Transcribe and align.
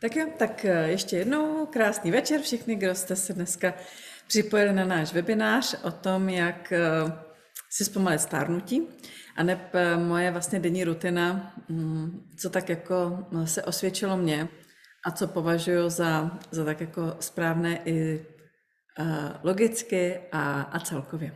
Tak 0.00 0.16
jo, 0.16 0.26
tak 0.38 0.64
eh, 0.64 0.88
ještě 0.88 1.16
jednou 1.16 1.66
krásný 1.66 2.10
večer 2.10 2.40
všechny, 2.40 2.76
kdo 2.76 2.94
jste 2.94 3.16
se 3.16 3.32
dneska 3.32 3.74
připojili 4.26 4.72
na 4.72 4.84
náš 4.84 5.12
webinář 5.12 5.74
o 5.82 5.90
tom, 5.90 6.28
jak 6.28 6.72
eh, 6.72 6.80
si 7.70 7.84
zpomalit 7.84 8.20
stárnutí. 8.20 8.82
A 9.36 9.42
neb 9.42 9.74
eh, 9.74 9.96
moje 9.96 10.30
vlastně 10.30 10.60
denní 10.60 10.84
rutina, 10.84 11.54
mm, 11.68 12.30
co 12.36 12.50
tak 12.50 12.68
jako 12.68 13.26
se 13.44 13.62
osvědčilo 13.62 14.16
mně 14.16 14.48
a 15.06 15.10
co 15.10 15.28
považuji 15.28 15.90
za, 15.90 16.38
za 16.50 16.64
tak 16.64 16.80
jako 16.80 17.16
správné 17.20 17.80
i 17.84 18.26
logicky 19.42 20.20
a, 20.32 20.62
a 20.62 20.80
celkově. 20.80 21.34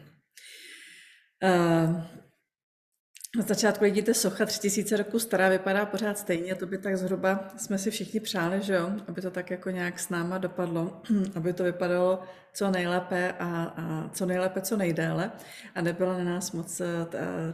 Na 3.37 3.43
začátku 3.43 3.85
vidíte 3.85 4.15
socha 4.15 4.47
3000 4.47 4.97
roku 4.97 5.19
stará, 5.19 5.49
vypadá 5.49 5.87
pořád 5.87 6.19
stejně, 6.19 6.55
to 6.55 6.67
by 6.67 6.79
tak 6.79 6.97
zhruba 6.97 7.49
jsme 7.57 7.79
si 7.79 7.91
všichni 7.91 8.21
přáli, 8.21 8.63
že 8.63 8.75
jo, 8.75 8.91
aby 9.09 9.21
to 9.21 9.31
tak 9.31 9.51
jako 9.51 9.71
nějak 9.71 9.99
s 9.99 10.09
náma 10.09 10.39
dopadlo, 10.39 11.03
aby 11.35 11.53
to 11.53 11.65
vypadalo 11.65 12.23
co 12.53 12.71
nejlépe 12.71 13.35
a, 13.39 13.75
a 13.77 14.11
co 14.13 14.27
nejlépe, 14.27 14.61
co 14.61 14.77
nejdéle 14.77 15.31
a 15.75 15.81
nebylo 15.81 16.13
na 16.13 16.25
nás 16.25 16.53
moc 16.53 16.81
eh, 16.81 17.07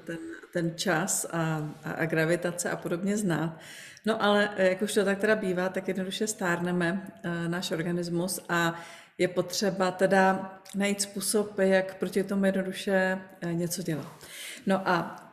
ten, 0.04 0.18
ten 0.52 0.76
čas 0.76 1.26
a, 1.30 1.70
a, 1.84 1.90
a 1.90 2.06
gravitace 2.06 2.70
a 2.70 2.76
podobně 2.76 3.16
znát. 3.16 3.58
No 4.06 4.22
ale 4.22 4.50
eh, 4.56 4.68
jak 4.68 4.82
už 4.82 4.94
to 4.94 5.04
tak 5.04 5.18
teda 5.18 5.36
bývá, 5.36 5.68
tak 5.68 5.88
jednoduše 5.88 6.26
stárneme 6.26 7.10
eh, 7.22 7.48
náš 7.48 7.70
organismus 7.70 8.40
a 8.48 8.80
je 9.18 9.28
potřeba 9.28 9.90
teda 9.90 10.54
najít 10.74 11.02
způsob, 11.02 11.58
jak 11.58 11.94
proti 11.94 12.24
tomu 12.24 12.44
jednoduše 12.44 13.18
něco 13.52 13.82
dělat. 13.82 14.06
No 14.66 14.88
a 14.88 15.27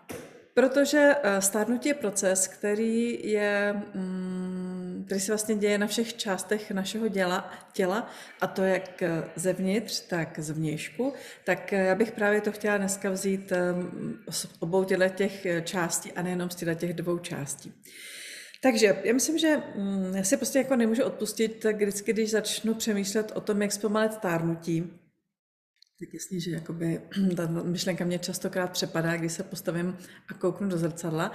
Protože 0.55 1.15
eh, 1.23 1.41
stárnutí 1.41 1.89
je 1.89 1.93
proces, 1.93 2.47
který, 2.47 3.19
je, 3.31 3.81
mm, 3.93 5.03
který 5.05 5.21
se 5.21 5.31
vlastně 5.31 5.55
děje 5.55 5.77
na 5.77 5.87
všech 5.87 6.13
částech 6.13 6.71
našeho 6.71 7.07
děla, 7.07 7.51
těla, 7.73 8.09
a 8.41 8.47
to 8.47 8.63
jak 8.63 9.01
eh, 9.03 9.23
zevnitř, 9.35 9.99
tak 9.99 10.39
zvnějšku, 10.39 11.13
tak 11.43 11.73
eh, 11.73 11.85
já 11.85 11.95
bych 11.95 12.11
právě 12.11 12.41
to 12.41 12.51
chtěla 12.51 12.77
dneska 12.77 13.09
vzít 13.09 13.53
z 14.29 14.47
obou 14.59 14.83
těch 14.83 15.47
částí 15.63 16.11
a 16.11 16.21
nejenom 16.21 16.49
z 16.49 16.75
těch 16.75 16.93
dvou 16.93 17.17
částí. 17.17 17.73
Takže 18.61 19.01
já 19.03 19.13
myslím, 19.13 19.37
že 19.37 19.57
mm, 19.75 20.15
já 20.15 20.23
si 20.23 20.37
prostě 20.37 20.59
jako 20.59 20.75
nemůžu 20.75 21.03
odpustit 21.03 21.59
tak 21.59 21.75
vždycky, 21.75 22.13
když 22.13 22.31
začnu 22.31 22.73
přemýšlet 22.73 23.31
o 23.35 23.41
tom, 23.41 23.61
jak 23.61 23.71
zpomalit 23.71 24.13
stárnutí, 24.13 24.99
tak 25.99 26.13
jasně, 26.13 26.39
že 26.39 26.51
jakoby, 26.51 27.01
ta 27.35 27.47
myšlenka 27.47 28.05
mě 28.05 28.19
častokrát 28.19 28.71
přepadá, 28.71 29.17
když 29.17 29.33
se 29.33 29.43
postavím 29.43 29.97
a 30.27 30.33
kouknu 30.33 30.69
do 30.69 30.77
zrcadla, 30.77 31.31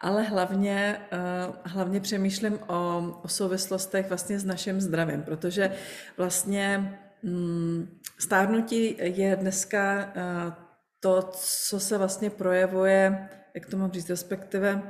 ale 0.00 0.22
hlavně, 0.22 1.00
uh, 1.12 1.56
hlavně 1.64 2.00
přemýšlím 2.00 2.58
o, 2.66 2.98
o 3.24 3.28
souvislostech 3.28 4.08
vlastně 4.08 4.38
s 4.38 4.44
naším 4.44 4.80
zdravím, 4.80 5.22
protože 5.22 5.72
vlastně 6.16 6.98
um, 7.22 8.00
stárnutí 8.18 8.96
je 8.98 9.36
dneska 9.36 10.12
uh, 10.16 10.52
to, 11.00 11.30
co 11.32 11.80
se 11.80 11.98
vlastně 11.98 12.30
projevuje, 12.30 13.28
jak 13.54 13.66
to 13.66 13.76
mám 13.76 13.92
říct, 13.92 14.10
respektive 14.10 14.82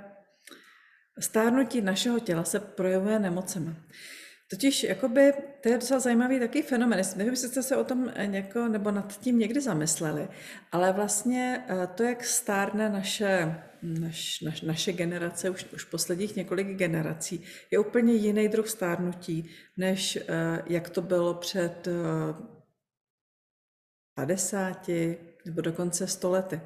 stárnutí 1.19 1.81
našeho 1.81 2.21
těla 2.21 2.45
se 2.45 2.61
projevuje 2.61 3.19
nemocemi. 3.19 3.77
Totiž, 4.51 4.83
jakoby, 4.83 5.33
to 5.61 5.69
je 5.69 5.75
docela 5.75 6.01
zajímavý 6.01 6.41
takový 6.41 6.63
fenomen. 6.63 7.03
Nevím, 7.17 7.33
jestli 7.33 7.49
jste 7.49 7.63
se 7.63 7.77
o 7.77 7.85
tom 7.85 8.13
něko, 8.27 8.69
nebo 8.69 8.91
nad 8.91 9.21
tím 9.21 9.39
někdy 9.39 9.61
zamysleli, 9.61 10.29
ale 10.73 10.93
vlastně 10.93 11.65
eh, 11.69 11.87
to, 11.87 12.03
jak 12.03 12.25
stárne 12.25 12.89
naše, 12.89 13.63
naš, 13.83 14.41
naš, 14.41 14.61
naše 14.61 14.93
generace, 14.93 15.51
už, 15.51 15.67
už 15.75 15.85
posledních 15.85 16.37
několik 16.37 16.69
generací, 16.69 17.45
je 17.71 17.79
úplně 17.79 18.13
jiný 18.13 18.49
druh 18.49 18.69
stárnutí, 18.69 19.51
než 19.77 20.17
eh, 20.17 20.63
jak 20.67 20.91
to 20.91 21.03
bylo 21.03 21.35
před 21.35 21.89
50 24.15 24.89
eh, 24.89 25.17
nebo 25.47 25.61
dokonce 25.61 26.07
100 26.07 26.31
lety. 26.31 26.61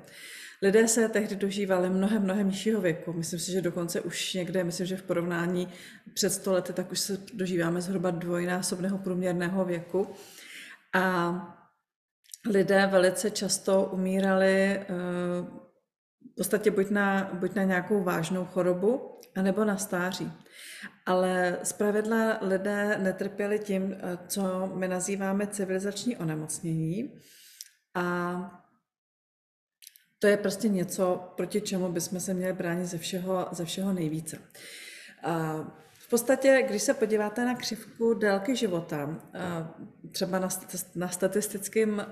Lidé 0.62 0.88
se 0.88 1.08
tehdy 1.08 1.36
dožívali 1.36 1.90
mnohem, 1.90 2.22
mnohem 2.22 2.48
nižšího 2.48 2.80
věku. 2.80 3.12
Myslím 3.12 3.40
si, 3.40 3.52
že 3.52 3.62
dokonce 3.62 4.00
už 4.00 4.34
někde, 4.34 4.64
myslím, 4.64 4.86
že 4.86 4.96
v 4.96 5.02
porovnání 5.02 5.68
před 6.14 6.30
100 6.30 6.52
lety, 6.52 6.72
tak 6.72 6.92
už 6.92 7.00
se 7.00 7.18
dožíváme 7.34 7.80
zhruba 7.80 8.10
dvojnásobného 8.10 8.98
průměrného 8.98 9.64
věku. 9.64 10.10
A 10.94 11.34
lidé 12.46 12.86
velice 12.86 13.30
často 13.30 13.84
umírali 13.84 14.52
eh, 14.52 14.86
v 16.32 16.34
podstatě 16.36 16.70
buď 16.70 16.90
na, 16.90 17.30
buď 17.32 17.54
na 17.54 17.64
nějakou 17.64 18.02
vážnou 18.02 18.44
chorobu, 18.44 19.20
anebo 19.36 19.64
na 19.64 19.76
stáří. 19.76 20.32
Ale 21.06 21.58
zpravidla 21.62 22.38
lidé 22.40 22.98
netrpěli 22.98 23.58
tím, 23.58 23.92
eh, 23.92 24.18
co 24.26 24.72
my 24.74 24.88
nazýváme 24.88 25.46
civilizační 25.46 26.16
onemocnění. 26.16 27.20
A 27.94 28.67
to 30.18 30.26
je 30.26 30.36
prostě 30.36 30.68
něco, 30.68 31.32
proti 31.36 31.60
čemu 31.60 31.92
bychom 31.92 32.20
se 32.20 32.34
měli 32.34 32.52
bránit 32.52 32.86
ze 32.86 32.98
všeho, 32.98 33.48
ze 33.52 33.64
všeho 33.64 33.92
nejvíce. 33.92 34.38
V 35.92 36.10
podstatě, 36.10 36.64
když 36.68 36.82
se 36.82 36.94
podíváte 36.94 37.44
na 37.44 37.54
křivku 37.54 38.14
délky 38.14 38.56
života, 38.56 39.20
třeba 40.10 40.38
na, 40.38 40.48
na 40.94 41.08
statistickém 41.08 42.06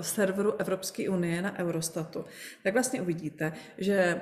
serveru 0.00 0.60
Evropské 0.60 1.08
unie, 1.08 1.42
na 1.42 1.58
Eurostatu, 1.58 2.24
tak 2.62 2.72
vlastně 2.72 3.02
uvidíte, 3.02 3.52
že, 3.78 4.20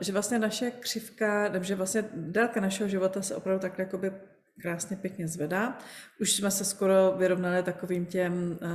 že 0.00 0.12
vlastně 0.12 0.38
naše 0.38 0.70
křivka, 0.70 1.62
že 1.62 1.74
vlastně 1.74 2.04
délka 2.12 2.60
našeho 2.60 2.88
života 2.88 3.22
se 3.22 3.36
opravdu 3.36 3.60
takhle 3.62 3.84
jakoby 3.84 4.12
krásně 4.60 4.96
pěkně 4.96 5.28
zvedá. 5.28 5.78
Už 6.20 6.32
jsme 6.32 6.50
se 6.50 6.64
skoro 6.64 7.14
vyrovnali 7.18 7.62
takovým 7.62 8.06
těm 8.06 8.58
uh, 8.62 8.68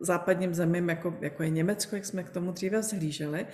západním 0.00 0.54
zemím, 0.54 0.88
jako, 0.88 1.16
jako 1.20 1.42
je 1.42 1.50
Německo, 1.50 1.96
jak 1.96 2.06
jsme 2.06 2.22
k 2.22 2.30
tomu 2.30 2.52
dříve 2.52 2.82
zhlíželi. 2.82 3.46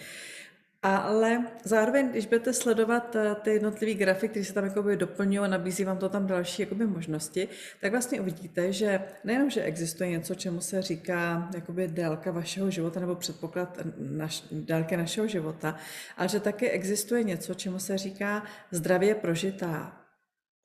Ale 0.83 1.47
zároveň, 1.65 2.09
když 2.09 2.27
budete 2.27 2.53
sledovat 2.53 3.15
uh, 3.15 3.35
ty 3.35 3.51
jednotlivé 3.51 3.95
grafy, 3.95 4.29
které 4.29 4.45
se 4.45 4.53
tam 4.53 4.65
jakoby 4.65 4.97
doplňují 4.97 5.39
a 5.39 5.47
nabízí 5.47 5.85
vám 5.85 5.99
to 5.99 6.09
tam 6.09 6.27
další 6.27 6.63
jakoby 6.63 6.87
možnosti, 6.87 7.49
tak 7.81 7.91
vlastně 7.91 8.21
uvidíte, 8.21 8.73
že 8.73 9.01
nejenom, 9.25 9.51
že 9.51 9.63
existuje 9.63 10.11
něco, 10.11 10.35
čemu 10.35 10.61
se 10.61 10.83
říká 10.83 11.51
jakoby 11.55 11.89
délka 11.89 12.31
vašeho 12.31 12.71
života 12.71 13.01
nebo 13.01 13.15
předpoklad 13.15 13.79
naš, 13.99 14.45
délky 14.53 14.97
našeho 14.97 15.27
života, 15.27 15.77
ale 16.17 16.29
že 16.29 16.41
také 16.41 16.71
existuje 16.71 17.25
něco, 17.25 17.55
čemu 17.55 17.79
se 17.79 17.99
říká 17.99 18.43
zdravě 18.71 19.15
prožitá 19.15 20.04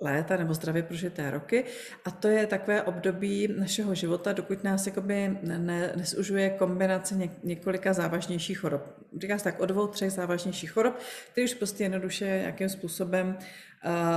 léta 0.01 0.37
nebo 0.37 0.53
zdravě 0.53 0.83
prožité 0.83 1.31
roky 1.31 1.65
a 2.05 2.11
to 2.11 2.27
je 2.27 2.47
takové 2.47 2.81
období 2.81 3.47
našeho 3.59 3.95
života, 3.95 4.33
dokud 4.33 4.63
nás 4.63 4.87
jakoby 4.87 5.37
ne, 5.41 5.93
nesužuje 5.95 6.49
kombinace 6.49 7.15
ně, 7.15 7.29
několika 7.43 7.93
závažnějších 7.93 8.59
chorob. 8.59 8.81
Říká 9.17 9.37
se 9.37 9.43
tak 9.43 9.59
o 9.59 9.65
dvou, 9.65 9.87
třech 9.87 10.11
závažnějších 10.11 10.71
chorob, 10.71 10.95
které 11.31 11.45
už 11.45 11.53
prostě 11.53 11.83
jednoduše 11.83 12.25
nějakým 12.25 12.69
způsobem 12.69 13.37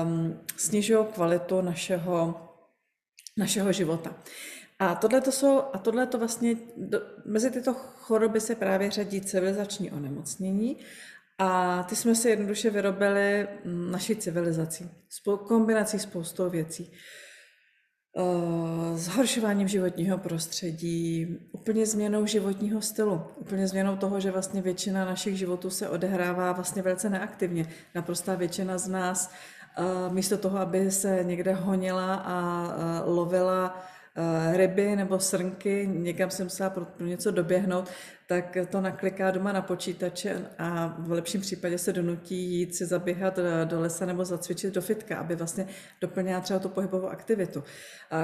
um, 0.02 0.40
snižují 0.56 1.06
kvalitu 1.14 1.60
našeho, 1.60 2.48
našeho 3.36 3.72
života. 3.72 4.14
A 4.78 4.94
tohle 4.94 5.20
to 5.20 5.32
jsou, 5.32 5.62
a 5.72 5.78
tohle 5.78 6.06
to 6.06 6.18
vlastně, 6.18 6.56
do, 6.76 7.00
mezi 7.24 7.50
tyto 7.50 7.74
choroby 7.74 8.40
se 8.40 8.54
právě 8.54 8.90
řadí 8.90 9.20
civilizační 9.20 9.90
onemocnění 9.90 10.76
a 11.38 11.82
ty 11.82 11.96
jsme 11.96 12.14
si 12.14 12.28
jednoduše 12.28 12.70
vyrobili 12.70 13.48
mm, 13.64 13.90
naší 13.90 14.16
civilizací. 14.16 14.90
Kombinací 15.46 15.98
spoustou 15.98 16.50
věcí. 16.50 16.92
Uh, 18.14 18.96
zhoršováním 18.96 19.68
životního 19.68 20.18
prostředí, 20.18 21.26
úplně 21.52 21.86
změnou 21.86 22.26
životního 22.26 22.80
stylu, 22.80 23.22
úplně 23.36 23.68
změnou 23.68 23.96
toho, 23.96 24.20
že 24.20 24.30
vlastně 24.30 24.62
většina 24.62 25.04
našich 25.04 25.38
životů 25.38 25.70
se 25.70 25.88
odehrává 25.88 26.52
vlastně 26.52 26.82
velice 26.82 27.10
neaktivně. 27.10 27.66
Naprostá 27.94 28.34
většina 28.34 28.78
z 28.78 28.88
nás 28.88 29.32
uh, 29.78 30.12
místo 30.14 30.38
toho, 30.38 30.58
aby 30.58 30.90
se 30.90 31.24
někde 31.24 31.54
honila 31.54 32.14
a 32.14 32.62
uh, 33.04 33.16
lovila 33.16 33.82
Eh, 34.01 34.01
ryby 34.52 34.96
nebo 34.96 35.18
srnky, 35.18 35.86
někam 35.92 36.30
jsem 36.30 36.46
musela 36.46 36.70
pro, 36.70 36.86
něco 37.00 37.30
doběhnout, 37.30 37.88
tak 38.26 38.56
to 38.70 38.80
nakliká 38.80 39.30
doma 39.30 39.52
na 39.52 39.62
počítače 39.62 40.46
a 40.58 40.96
v 40.98 41.12
lepším 41.12 41.40
případě 41.40 41.78
se 41.78 41.92
donutí 41.92 42.36
jít 42.36 42.74
si 42.74 42.86
zaběhat 42.86 43.38
eh, 43.38 43.64
do 43.64 43.80
lesa 43.80 44.06
nebo 44.06 44.24
zacvičit 44.24 44.74
do 44.74 44.80
fitka, 44.80 45.16
aby 45.16 45.36
vlastně 45.36 45.66
doplnila 46.00 46.40
třeba 46.40 46.58
tu 46.58 46.68
pohybovou 46.68 47.08
aktivitu. 47.08 47.64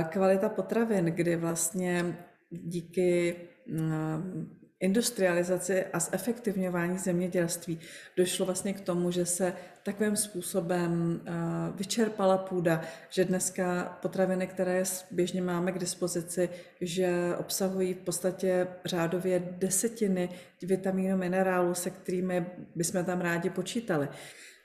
Kvalita 0.08 0.49
potravin, 0.49 1.05
kdy 1.05 1.37
vlastně 1.37 2.17
díky 2.50 3.37
mm, 3.67 4.57
industrializaci 4.80 5.84
a 5.84 5.98
zefektivňování 5.98 6.98
zemědělství 6.98 7.80
došlo 8.16 8.46
vlastně 8.46 8.72
k 8.72 8.80
tomu, 8.80 9.10
že 9.10 9.26
se 9.26 9.52
takovým 9.82 10.16
způsobem 10.16 11.20
eh, 11.26 11.32
vyčerpala 11.75 12.38
půda, 12.38 12.82
že 13.10 13.25
dneska 13.25 13.98
potraviny, 14.02 14.46
které 14.46 14.82
běžně 15.10 15.42
máme 15.42 15.72
k 15.72 15.78
dispozici, 15.78 16.48
že 16.80 17.34
obsahují 17.38 17.94
v 17.94 17.98
podstatě 17.98 18.66
řádově 18.84 19.42
desetiny 19.50 20.28
vitamínů, 20.62 21.16
minerálů, 21.16 21.74
se 21.74 21.90
kterými 21.90 22.46
bychom 22.74 23.04
tam 23.04 23.20
rádi 23.20 23.50
počítali. 23.50 24.08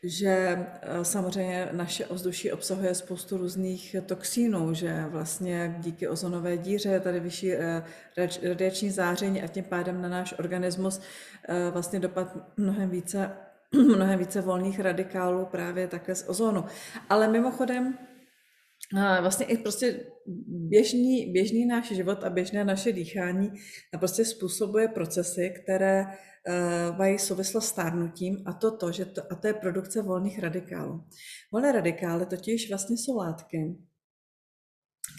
Že 0.03 0.27
eh, 0.81 1.05
samozřejmě 1.05 1.69
naše 1.71 2.05
ovzduší 2.05 2.51
obsahuje 2.51 2.95
spoustu 2.95 3.37
různých 3.37 3.95
toxínů, 4.05 4.73
že 4.73 5.05
vlastně 5.07 5.75
díky 5.79 6.07
ozonové 6.07 6.57
díře 6.57 6.89
je 6.89 6.99
tady 6.99 7.19
vyšší 7.19 7.53
eh, 7.53 7.83
radiační 8.43 8.89
záření 8.89 9.43
a 9.43 9.47
tím 9.47 9.63
pádem 9.63 10.01
na 10.01 10.09
náš 10.09 10.33
organismus 10.39 11.01
eh, 11.49 11.69
vlastně 11.71 11.99
dopad 11.99 12.37
mnohem 12.57 12.89
více 12.89 13.31
mnohem 13.73 14.19
více 14.19 14.41
volných 14.41 14.79
radikálů 14.79 15.45
právě 15.45 15.87
také 15.87 16.15
z 16.15 16.29
ozonu. 16.29 16.65
Ale 17.09 17.27
mimochodem, 17.27 17.97
vlastně 19.21 19.45
i 19.45 19.57
prostě 19.57 19.99
běžný, 20.47 21.31
běžný 21.31 21.65
náš 21.65 21.91
život 21.91 22.23
a 22.23 22.29
běžné 22.29 22.63
naše 22.63 22.91
dýchání 22.91 23.51
prostě 23.99 24.25
způsobuje 24.25 24.87
procesy, 24.87 25.53
které 25.63 26.05
mají 26.97 27.19
souvislost 27.19 27.65
s 27.65 27.69
stárnutím 27.69 28.43
a 28.45 28.53
to, 28.53 28.77
to, 28.77 28.91
že 28.91 29.05
to, 29.05 29.21
a 29.31 29.35
to 29.35 29.47
je 29.47 29.53
produkce 29.53 30.01
volných 30.01 30.39
radikálů. 30.39 31.03
Volné 31.51 31.71
radikály 31.71 32.25
totiž 32.25 32.69
vlastně 32.69 32.97
jsou 32.97 33.17
látky, 33.17 33.77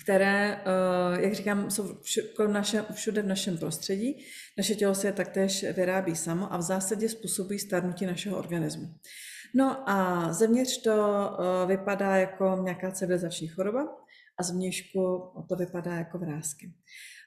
které, 0.03 0.63
uh, 0.67 1.21
jak 1.21 1.33
říkám, 1.33 1.71
jsou 1.71 2.01
všude, 2.01 2.49
naše, 2.49 2.85
všude 2.93 3.23
v 3.23 3.27
našem 3.27 3.59
prostředí. 3.59 4.25
Naše 4.59 4.75
tělo 4.75 4.95
se 4.95 5.09
je 5.09 5.13
taktéž 5.13 5.65
vyrábí 5.77 6.17
samo 6.17 6.53
a 6.53 6.57
v 6.57 6.63
zásadě 6.63 7.09
způsobují 7.09 7.59
stárnutí 7.59 8.07
našeho 8.07 8.39
organismu. 8.39 8.95
No 9.55 9.91
a 9.91 10.33
zevnitř 10.33 10.83
to 10.83 10.95
uh, 10.95 11.69
vypadá 11.69 12.17
jako 12.17 12.59
nějaká 12.63 12.91
civilizační 12.91 13.49
choroba 13.49 13.89
a 14.39 14.43
zvnějšku 14.43 15.33
to 15.49 15.57
vypadá 15.57 15.95
jako 15.95 16.19
vrázky. 16.19 16.73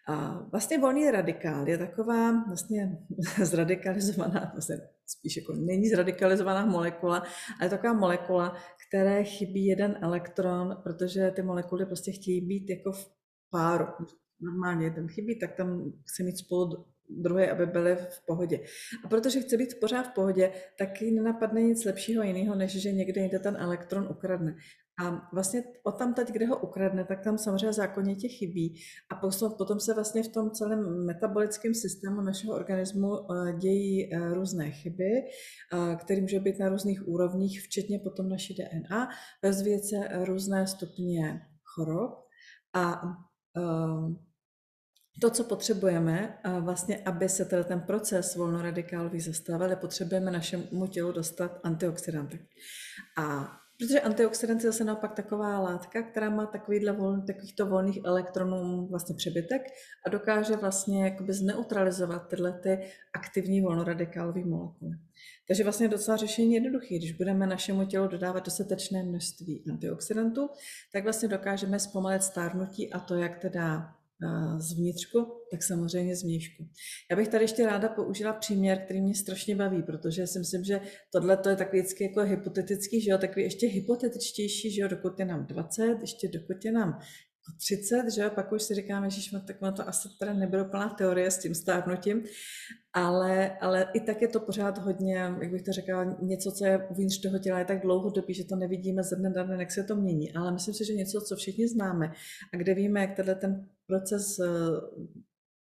A 0.08 0.46
vlastně 0.52 0.78
volný 0.78 1.12
radikál 1.12 1.70
je 1.70 1.78
taková 1.78 2.44
vlastně 2.48 2.98
zradikalizovaná, 3.44 4.50
vlastně 4.54 4.76
spíš 5.08 5.38
jako 5.38 5.54
není 5.54 5.90
zradikalizovaná 5.90 6.66
molekula, 6.66 7.18
ale 7.60 7.66
je 7.66 7.70
taková 7.70 7.94
molekula, 7.94 8.56
které 8.88 9.24
chybí 9.24 9.66
jeden 9.66 9.98
elektron, 10.02 10.78
protože 10.84 11.32
ty 11.32 11.42
molekuly 11.42 11.86
prostě 11.86 12.12
chtějí 12.12 12.42
být 12.42 12.70
jako 12.70 12.92
v 12.92 13.12
páru. 13.50 13.86
Normálně 14.42 14.92
ten 14.92 15.08
chybí, 15.08 15.40
tak 15.40 15.56
tam 15.56 15.94
chce 16.06 16.24
mít 16.24 16.38
spolu 16.38 16.86
druhý, 17.10 17.50
aby 17.50 17.66
byly 17.66 17.96
v 17.96 18.26
pohodě. 18.26 18.60
A 19.06 19.08
protože 19.08 19.42
chce 19.42 19.58
být 19.58 19.80
pořád 19.80 20.04
v 20.04 20.14
pohodě, 20.14 20.52
tak 20.80 21.02
ji 21.02 21.12
nenapadne 21.12 21.62
nic 21.62 21.86
lepšího 21.86 22.24
jiného, 22.24 22.56
než 22.56 22.82
že 22.82 22.92
někde 22.92 23.22
jinde 23.22 23.40
ten 23.40 23.58
elektron 23.60 24.08
ukradne. 24.12 24.56
A 25.00 25.30
vlastně 25.34 25.64
o 25.84 25.92
tam 25.92 26.14
teď, 26.14 26.32
kde 26.32 26.48
ho 26.48 26.60
ukradne, 26.60 27.06
tak 27.06 27.24
tam 27.24 27.38
samozřejmě 27.38 27.74
zákonitě 27.74 28.28
chybí. 28.28 28.76
A 29.10 29.16
potom 29.58 29.80
se 29.80 29.94
vlastně 29.94 30.24
v 30.24 30.28
tom 30.28 30.52
celém 30.52 31.06
metabolickém 31.06 31.74
systému 31.74 32.22
našeho 32.22 32.54
organismu 32.54 33.32
eh, 33.32 33.54
dějí 33.54 34.14
eh, 34.14 34.34
různé 34.34 34.72
chyby, 34.72 35.12
eh, 35.14 35.96
které 35.96 36.22
může 36.22 36.40
být 36.40 36.60
na 36.60 36.70
různých 36.70 37.08
úrovních, 37.08 37.62
včetně 37.62 38.00
potom 38.00 38.30
naší 38.30 38.56
DNA, 38.56 39.10
rozvíjet 39.44 39.84
se 39.86 40.26
různé 40.26 40.68
stupně 40.68 41.42
chorob. 41.64 42.12
A 42.74 43.02
to, 45.22 45.30
co 45.30 45.44
potřebujeme, 45.44 46.38
vlastně, 46.60 46.98
aby 46.98 47.30
se 47.30 47.46
teda 47.46 47.64
ten 47.64 47.82
proces 47.82 48.36
volnoradikálový 48.36 49.20
zastavil, 49.20 49.76
potřebujeme 49.76 50.32
našemu 50.32 50.88
tělu 50.88 51.12
dostat 51.12 51.60
antioxidanty. 51.64 52.48
A 53.18 53.48
Protože 53.80 54.02
antioxidant 54.02 54.64
je 54.64 54.72
zase 54.72 54.84
naopak 54.84 55.14
taková 55.14 55.60
látka, 55.60 56.04
která 56.04 56.30
má 56.30 56.46
takovýhle 56.46 56.92
vol, 56.92 57.22
takovýchto 57.22 57.66
volných 57.66 58.00
elektronů 58.06 58.88
vlastně 58.88 59.16
přebytek 59.16 59.62
a 60.06 60.10
dokáže 60.10 60.56
vlastně 60.56 61.04
jakoby 61.04 61.34
zneutralizovat 61.34 62.28
tyhle 62.28 62.54
ty 62.54 62.80
aktivní 63.14 63.62
volnoradikálové 63.62 64.46
molekuly. 64.46 64.98
Takže 65.48 65.64
vlastně 65.64 65.88
docela 65.88 66.18
řešení 66.18 66.54
je 66.54 66.58
jednoduché. 66.58 66.96
Když 66.96 67.12
budeme 67.12 67.48
našemu 67.48 67.86
tělu 67.86 68.08
dodávat 68.08 68.46
dostatečné 68.46 69.04
množství 69.04 69.64
antioxidantů, 69.72 70.50
tak 70.94 71.04
vlastně 71.04 71.28
dokážeme 71.28 71.80
zpomalit 71.80 72.24
stárnutí 72.24 72.94
a 72.94 73.00
to, 73.00 73.16
jak 73.16 73.40
teda 73.40 73.97
zvnitřku, 74.58 75.20
tak 75.52 75.64
samozřejmě 75.64 76.16
zvnějšku. 76.16 76.68
Já 77.12 77.18
bych 77.18 77.28
tady 77.28 77.44
ještě 77.44 77.66
ráda 77.66 77.90
použila 77.90 78.34
příměr, 78.34 78.82
který 78.86 79.02
mě 79.02 79.16
strašně 79.16 79.56
baví, 79.56 79.84
protože 79.84 80.28
si 80.28 80.40
myslím, 80.40 80.64
že 80.64 80.82
tohle 81.14 81.38
to 81.38 81.50
je 81.50 81.56
takový 81.56 81.82
vždycky 81.82 82.04
jako 82.04 82.22
hypotetický, 82.22 83.02
že 83.02 83.12
jo, 83.12 83.18
takový 83.18 83.44
ještě 83.44 83.68
hypotetičtější, 83.68 84.72
že 84.72 84.82
jo, 84.82 84.88
dokud 84.88 85.20
je 85.20 85.26
nám 85.26 85.46
20, 85.46 85.98
ještě 86.02 86.28
dokud 86.28 86.66
je 86.66 86.72
nám 86.72 87.00
30, 87.56 88.12
že 88.16 88.30
pak 88.30 88.52
už 88.52 88.64
si 88.64 88.74
říkáme, 88.74 89.10
že 89.10 89.40
tak 89.48 89.58
to 89.76 89.88
asi 89.88 90.10
teda 90.20 90.34
nebylo 90.34 90.66
plná 90.66 90.90
teorie 90.90 91.32
s 91.32 91.38
tím 91.38 91.56
stárnutím, 91.56 92.24
ale, 92.94 93.58
ale 93.58 93.88
i 93.94 94.00
tak 94.00 94.22
je 94.22 94.28
to 94.28 94.40
pořád 94.40 94.78
hodně, 94.78 95.16
jak 95.16 95.52
bych 95.52 95.62
to 95.62 95.72
řekla, 95.72 96.04
něco, 96.22 96.52
co 96.52 96.66
je 96.66 96.88
uvnitř 96.88 97.22
toho 97.22 97.40
těla 97.40 97.60
je 97.60 97.66
tak 97.66 97.82
dlouhodobý, 97.82 98.34
že 98.34 98.44
to 98.44 98.56
nevidíme 98.56 99.04
ze 99.04 99.16
dne 99.16 99.30
na 99.30 99.44
den, 99.44 99.60
jak 99.60 99.72
se 99.72 99.84
to 99.84 99.96
mění. 99.96 100.34
Ale 100.34 100.52
myslím 100.52 100.74
si, 100.74 100.86
že 100.86 100.94
něco, 100.94 101.22
co 101.22 101.36
všichni 101.36 101.68
známe 101.68 102.12
a 102.54 102.58
kde 102.58 102.74
víme, 102.74 103.02
jak 103.02 103.16
tenhle 103.16 103.36
ten 103.36 103.70
proces 103.88 104.40
eh, 104.40 104.48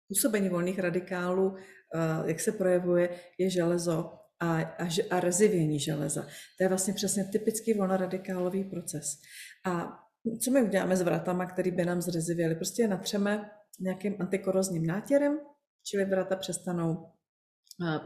působení 0.09 0.49
volných 0.49 0.79
radikálů, 0.79 1.55
eh, 1.57 2.29
jak 2.29 2.41
se 2.41 2.53
projevuje, 2.53 3.09
je 3.39 3.51
železo 3.51 4.13
a, 4.41 4.61
a, 4.61 4.89
a 5.11 5.21
rezivění 5.21 5.81
železa. 5.81 6.23
To 6.59 6.65
je 6.65 6.69
vlastně 6.69 6.95
přesně 6.95 7.25
typický 7.25 7.75
volnoradikálový 7.75 8.65
proces. 8.65 9.19
A 9.65 10.02
co 10.41 10.51
my 10.51 10.63
uděláme 10.63 10.97
s 10.97 11.03
vratama, 11.03 11.47
který 11.47 11.71
by 11.71 11.85
nám 11.85 12.03
zrezivěly? 12.03 12.55
Prostě 12.55 12.83
je 12.83 12.89
natřeme 12.89 13.51
nějakým 13.81 14.17
antikorozním 14.19 14.87
nátěrem, 14.87 15.39
čili 15.85 16.05
vrata 16.05 16.37
přestanou 16.37 17.13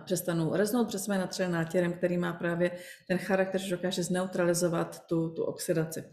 přestanou 0.05 0.55
reznout, 0.55 0.87
protože 0.87 0.99
jsme 0.99 1.19
natřeli 1.19 1.53
nátěrem, 1.53 1.93
který 1.93 2.19
má 2.19 2.33
právě 2.33 2.71
ten 3.09 3.19
charakter, 3.19 3.61
že 3.61 3.77
dokáže 3.77 4.03
zneutralizovat 4.03 5.07
tu, 5.07 5.29
tu 5.31 5.45
oxidaci. 5.45 6.05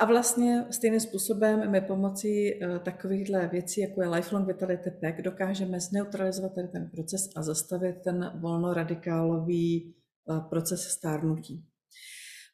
A 0.00 0.04
vlastně 0.04 0.64
stejným 0.70 1.00
způsobem 1.00 1.70
my 1.70 1.80
pomocí 1.80 2.54
uh, 2.54 2.78
takovýchhle 2.78 3.48
věcí, 3.48 3.80
jako 3.80 4.02
je 4.02 4.08
Lifelong 4.08 4.46
Vitality 4.46 4.90
Pack, 4.90 5.22
dokážeme 5.22 5.80
zneutralizovat 5.80 6.54
tady 6.54 6.68
ten 6.68 6.90
proces 6.90 7.20
a 7.36 7.42
zastavit 7.42 7.96
ten 8.04 8.40
volnoradikálový 8.40 9.94
uh, 10.24 10.48
proces 10.48 10.80
stárnutí. 10.80 11.71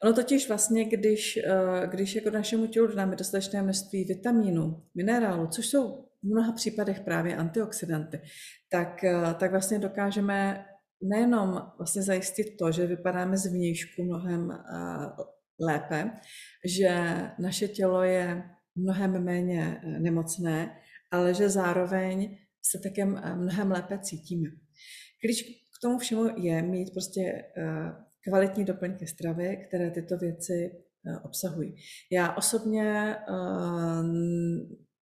Ono 0.02 0.12
totiž 0.12 0.48
vlastně, 0.48 0.84
když, 0.84 1.38
uh, 1.46 1.90
když 1.90 2.14
jako 2.14 2.30
našemu 2.30 2.66
tělu 2.66 2.94
dáme 2.94 3.16
dostatečné 3.16 3.62
množství 3.62 4.04
vitamínů, 4.04 4.82
minerálů, 4.94 5.46
což 5.46 5.66
jsou 5.66 6.04
v 6.22 6.26
mnoha 6.26 6.52
případech 6.52 7.00
právě 7.00 7.36
antioxidanty, 7.36 8.20
tak, 8.70 9.04
tak 9.38 9.50
vlastně 9.50 9.78
dokážeme 9.78 10.64
nejenom 11.02 11.62
vlastně 11.78 12.02
zajistit 12.02 12.56
to, 12.58 12.72
že 12.72 12.86
vypadáme 12.86 13.36
zvnějšku 13.36 14.02
mnohem 14.04 14.50
lépe, 15.60 16.10
že 16.64 16.90
naše 17.38 17.68
tělo 17.68 18.02
je 18.02 18.42
mnohem 18.76 19.24
méně 19.24 19.80
eh, 19.82 20.00
nemocné, 20.00 20.78
ale 21.10 21.34
že 21.34 21.48
zároveň 21.48 22.38
se 22.62 22.78
také 22.78 23.02
eh, 23.02 23.34
mnohem 23.34 23.70
lépe 23.70 23.98
cítíme. 23.98 24.48
Když 25.24 25.42
k 25.42 25.80
tomu 25.82 25.98
všemu 25.98 26.24
je 26.36 26.62
mít 26.62 26.92
prostě 26.92 27.20
eh, 27.56 27.92
kvalitní 28.28 28.64
doplňky 28.64 29.06
stravy, 29.06 29.66
které 29.68 29.90
tyto 29.90 30.16
věci 30.16 30.70
obsahují. 31.22 31.76
Já 32.12 32.36
osobně 32.36 33.16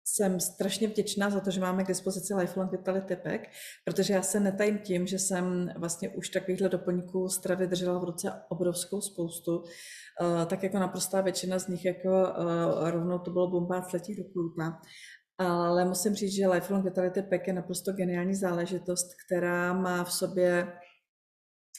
jsem 0.07 0.39
strašně 0.39 0.87
vděčná 0.87 1.29
za 1.29 1.39
to, 1.39 1.51
že 1.51 1.61
máme 1.61 1.83
k 1.83 1.87
dispozici 1.87 2.33
Lifelong 2.33 2.71
Vitality 2.71 3.15
Pack, 3.15 3.41
protože 3.85 4.13
já 4.13 4.21
se 4.21 4.39
netajím 4.39 4.77
tím, 4.77 5.07
že 5.07 5.19
jsem 5.19 5.69
vlastně 5.77 6.09
už 6.09 6.29
takovýchhle 6.29 6.69
doplňků 6.69 7.29
stravy 7.29 7.67
držela 7.67 7.99
v 7.99 8.03
ruce 8.03 8.31
obrovskou 8.49 9.01
spoustu, 9.01 9.57
uh, 9.57 9.65
tak 10.45 10.63
jako 10.63 10.79
naprostá 10.79 11.21
většina 11.21 11.59
z 11.59 11.67
nich 11.67 11.85
jako 11.85 12.33
rovnou 12.91 13.19
to 13.19 13.31
bylo 13.31 13.51
bombát 13.51 13.93
letí 13.93 14.15
do 14.15 14.23
pluta. 14.33 14.81
Ale 15.37 15.85
musím 15.85 16.13
říct, 16.13 16.35
že 16.35 16.47
Lifelong 16.47 16.85
Vitality 16.85 17.21
Pack 17.21 17.47
je 17.47 17.53
naprosto 17.53 17.93
geniální 17.93 18.35
záležitost, 18.35 19.07
která 19.25 19.73
má 19.73 20.03
v 20.03 20.13
sobě 20.13 20.67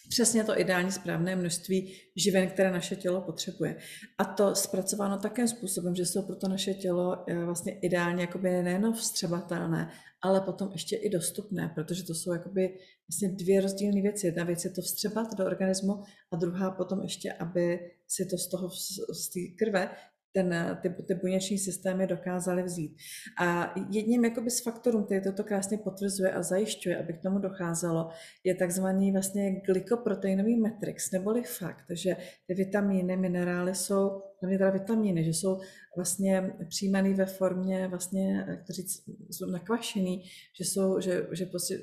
přesně 0.09 0.45
to 0.45 0.61
ideální 0.61 0.93
správné 0.93 1.37
množství 1.37 1.95
živin, 2.17 2.51
které 2.51 2.71
naše 2.71 2.97
tělo 2.97 3.21
potřebuje. 3.21 3.77
A 4.19 4.25
to 4.25 4.55
zpracováno 4.55 5.19
takým 5.19 5.49
způsobem, 5.49 5.95
že 5.95 6.07
jsou 6.07 6.23
pro 6.23 6.37
to 6.37 6.49
naše 6.49 6.75
tělo 6.75 7.25
eh, 7.31 7.45
vlastně 7.45 7.79
ideálně 7.79 8.21
jakoby 8.21 8.63
nejenom 8.63 8.93
vstřebatelné, 8.93 9.91
ale 10.23 10.41
potom 10.41 10.73
ještě 10.73 10.97
i 10.97 11.11
dostupné, 11.11 11.73
protože 11.75 12.03
to 12.03 12.15
jsou 12.15 12.33
jakoby 12.33 12.79
vlastně 13.09 13.29
dvě 13.29 13.61
rozdílné 13.61 14.03
věci. 14.03 14.27
Jedna 14.27 14.45
věc 14.45 14.65
je 14.65 14.71
to 14.71 14.83
vstřebat 14.83 15.35
do 15.35 15.47
organismu 15.47 16.03
a 16.33 16.37
druhá 16.37 16.71
potom 16.71 17.03
ještě, 17.03 17.33
aby 17.33 17.79
si 18.09 18.27
to 18.27 18.39
z 18.39 18.49
toho 18.49 18.71
z 19.13 19.29
té 19.29 19.41
krve 19.65 19.91
ten, 20.33 20.79
ty, 20.83 20.89
ty 20.89 21.15
buněční 21.15 21.59
systémy 21.59 22.07
dokázaly 22.07 22.63
vzít. 22.63 22.97
A 23.41 23.75
jedním 23.91 24.25
jakoby 24.25 24.51
z 24.51 24.63
faktorů, 24.63 25.05
který 25.05 25.23
toto 25.23 25.45
krásně 25.45 25.79
potvrzuje 25.79 26.33
a 26.33 26.43
zajišťuje, 26.43 26.99
aby 26.99 27.13
k 27.13 27.23
tomu 27.23 27.39
docházelo, 27.39 28.09
je 28.45 28.55
takzvaný 28.55 29.13
vlastně 29.13 29.61
glykoproteinový 29.67 30.61
matrix, 30.61 31.11
neboli 31.11 31.43
fakt, 31.43 31.85
že 31.91 32.17
ty 32.47 32.55
vitamíny, 32.55 33.17
minerály 33.17 33.75
jsou, 33.75 34.23
hlavně 34.43 34.59
teda 34.59 34.71
vitamíny, 34.71 35.25
že 35.25 35.31
jsou 35.31 35.61
vlastně 35.97 36.53
přijímaný 36.69 37.15
ve 37.15 37.27
formě 37.27 37.89
vlastně, 37.89 38.47
kteří 38.65 38.87
jsou 39.31 39.47
nakvašený, 39.47 40.25
že 40.59 40.65
jsou, 40.65 41.01
že, 41.01 41.27
že 41.33 41.47
prostě 41.47 41.79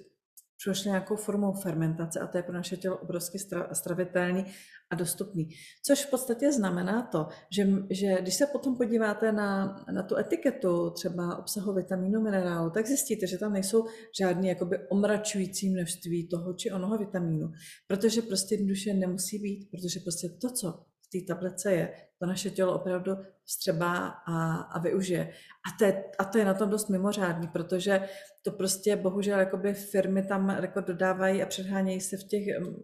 prošly 0.63 0.89
nějakou 0.89 1.15
formou 1.15 1.53
fermentace 1.53 2.19
a 2.19 2.27
to 2.27 2.37
je 2.37 2.43
pro 2.43 2.53
naše 2.53 2.77
tělo 2.77 2.97
obrovsky 2.97 3.37
stravitelný 3.73 4.45
a 4.89 4.95
dostupný. 4.95 5.49
Což 5.85 6.05
v 6.05 6.09
podstatě 6.09 6.51
znamená 6.51 7.01
to, 7.01 7.27
že, 7.51 7.67
že 7.89 8.17
když 8.21 8.35
se 8.35 8.45
potom 8.45 8.77
podíváte 8.77 9.31
na, 9.31 9.75
na 9.91 10.03
tu 10.03 10.17
etiketu 10.17 10.89
třeba 10.89 11.37
obsahu 11.37 11.73
vitamínu, 11.73 12.21
minerálu, 12.21 12.69
tak 12.69 12.87
zjistíte, 12.87 13.27
že 13.27 13.37
tam 13.37 13.53
nejsou 13.53 13.85
žádné 14.19 14.47
jakoby 14.47 14.77
omračující 14.89 15.69
množství 15.69 16.27
toho 16.27 16.53
či 16.53 16.71
onoho 16.71 16.97
vitamínu, 16.97 17.51
protože 17.87 18.21
prostě 18.21 18.55
jednoduše 18.55 18.93
nemusí 18.93 19.39
být, 19.39 19.67
protože 19.71 19.99
prostě 19.99 20.29
to, 20.41 20.49
co 20.49 20.71
v 21.01 21.09
té 21.09 21.33
tablece 21.33 21.73
je, 21.73 21.93
to 22.19 22.25
naše 22.25 22.49
tělo 22.49 22.75
opravdu 22.75 23.11
vstřebá 23.45 24.07
a, 24.27 24.55
a 24.55 24.79
využije. 24.79 25.29
A 25.67 25.77
to, 25.77 25.85
je, 25.85 26.03
a 26.19 26.25
to 26.25 26.37
je 26.37 26.45
na 26.45 26.53
tom 26.53 26.69
dost 26.69 26.89
mimořádný, 26.89 27.47
protože 27.47 28.01
to 28.41 28.51
prostě 28.51 28.95
bohužel 28.95 29.39
jakoby 29.39 29.73
firmy 29.73 30.23
tam 30.23 30.49
jako 30.49 30.81
dodávají 30.81 31.43
a 31.43 31.45
předhánějí 31.45 32.01
se 32.01 32.17
v 32.17 32.23
těch 32.23 32.43
mm, 32.59 32.75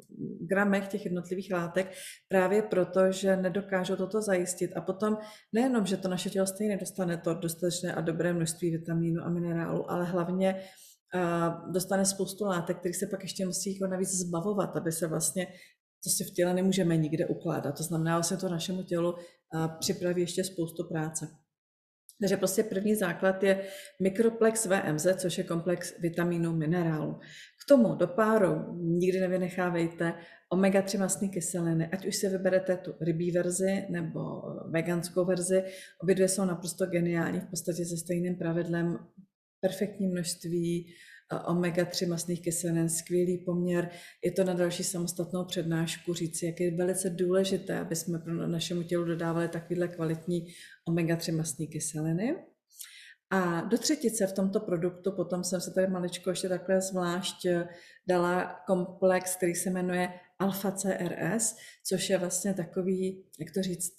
gramech 0.48 0.88
těch 0.88 1.06
jednotlivých 1.06 1.54
látek 1.54 1.92
právě 2.28 2.62
proto, 2.62 3.12
že 3.12 3.38
nedokážou 3.38 3.96
toto 3.96 4.22
zajistit. 4.22 4.72
A 4.76 4.82
potom 4.82 5.18
nejenom, 5.54 5.86
že 5.86 5.98
to 5.98 6.08
naše 6.08 6.30
tělo 6.30 6.48
stejně 6.48 6.78
dostane 6.78 7.18
to 7.18 7.34
dostatečné 7.34 7.94
a 7.94 8.02
dobré 8.02 8.34
množství 8.34 8.72
vitamínu 8.72 9.24
a 9.24 9.30
minerálu, 9.30 9.92
ale 9.92 10.06
hlavně 10.06 10.56
uh, 11.16 11.72
dostane 11.72 12.06
spoustu 12.06 12.46
látek, 12.46 12.80
kterých 12.80 12.98
se 12.98 13.08
pak 13.08 13.24
ještě 13.24 13.46
musí 13.46 13.74
jako 13.74 13.92
navíc 13.92 14.10
zbavovat, 14.10 14.78
aby 14.78 14.92
se 14.92 15.08
vlastně 15.08 15.48
to 16.04 16.10
si 16.10 16.24
v 16.24 16.34
těle 16.34 16.54
nemůžeme 16.54 16.98
nikde 16.98 17.28
ukládat. 17.28 17.78
To 17.78 17.84
znamená, 17.84 18.20
že 18.20 18.24
se 18.24 18.38
to 18.38 18.50
našemu 18.50 18.84
tělu 18.84 19.16
připraví 19.80 20.22
ještě 20.22 20.44
spoustu 20.44 20.88
práce. 20.88 21.28
Takže 22.22 22.38
prostě 22.38 22.64
první 22.64 22.96
základ 22.96 23.44
je 23.44 23.68
mikroplex 24.02 24.66
VMZ, 24.66 25.08
což 25.18 25.38
je 25.38 25.44
komplex 25.44 26.00
vitamínů, 26.00 26.56
minerálu. 26.56 27.14
K 27.66 27.68
tomu 27.68 27.96
do 27.96 28.08
páru 28.08 28.74
nikdy 28.76 29.20
nevynechávejte 29.20 30.14
omega-3 30.54 31.00
masné 31.00 31.28
kyseliny, 31.28 31.88
ať 31.88 32.06
už 32.06 32.16
si 32.16 32.30
vyberete 32.30 32.78
tu 32.78 32.94
rybí 33.02 33.32
verzi 33.32 33.86
nebo 33.90 34.20
veganskou 34.70 35.26
verzi. 35.26 35.64
Obě 36.04 36.16
dvě 36.16 36.28
jsou 36.28 36.46
naprosto 36.46 36.86
geniální, 36.86 37.40
v 37.40 37.50
podstatě 37.50 37.86
se 37.86 37.98
stejným 37.98 38.36
pravidlem 38.36 39.00
perfektní 39.62 40.08
množství 40.08 40.94
omega-3 41.32 42.08
masných 42.08 42.42
kyselin, 42.42 42.90
skvělý 42.90 43.38
poměr. 43.38 43.90
Je 44.24 44.32
to 44.32 44.44
na 44.44 44.54
další 44.54 44.84
samostatnou 44.84 45.46
přednášku 45.46 46.14
říci, 46.14 46.46
jak 46.46 46.60
je 46.60 46.76
velice 46.76 47.10
důležité, 47.10 47.80
aby 47.80 47.96
jsme 47.96 48.20
pro 48.20 48.48
našemu 48.48 48.84
tělu 48.84 49.06
dodávali 49.06 49.48
takovéhle 49.48 49.88
kvalitní 49.88 50.48
omega-3 50.90 51.38
masné 51.38 51.66
kyseliny. 51.66 52.36
A 53.32 53.62
do 53.62 53.78
třetice 53.78 54.28
v 54.28 54.34
tomto 54.34 54.60
produktu 54.60 55.12
potom 55.12 55.44
jsem 55.44 55.62
se 55.62 55.72
tady 55.72 55.88
maličko 55.88 56.30
ještě 56.30 56.50
takhle 56.50 56.82
zvlášť 56.82 57.48
dala 58.08 58.60
komplex, 58.68 59.36
který 59.36 59.56
se 59.56 59.70
jmenuje 59.70 60.10
Alpha 60.40 60.72
CRS, 60.72 61.56
což 61.84 62.10
je 62.10 62.18
vlastně 62.18 62.54
takový, 62.54 63.24
jak 63.40 63.54
to 63.54 63.62
říct, 63.62 63.94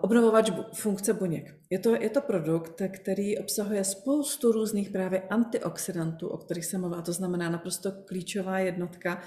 obnovovač 0.00 0.50
funkce 0.74 1.12
buněk. 1.12 1.54
Je 1.70 1.78
to, 1.78 1.94
je 2.02 2.10
to 2.10 2.20
produkt, 2.20 2.82
který 2.88 3.38
obsahuje 3.38 3.84
spoustu 3.84 4.52
různých 4.52 4.90
právě 4.90 5.20
antioxidantů, 5.20 6.28
o 6.28 6.38
kterých 6.38 6.64
jsem 6.64 6.80
mluvila. 6.80 7.02
To 7.02 7.12
znamená 7.12 7.50
naprosto 7.50 7.92
klíčová 7.92 8.58
jednotka, 8.58 9.22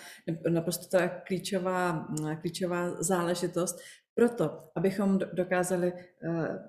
naprosto 0.50 0.98
ta 0.98 1.08
klíčová, 1.08 2.08
klíčová 2.42 3.04
záležitost 3.04 3.76
proto, 4.16 4.70
abychom 4.76 5.20
dokázali 5.34 5.94
eh, 5.94 6.60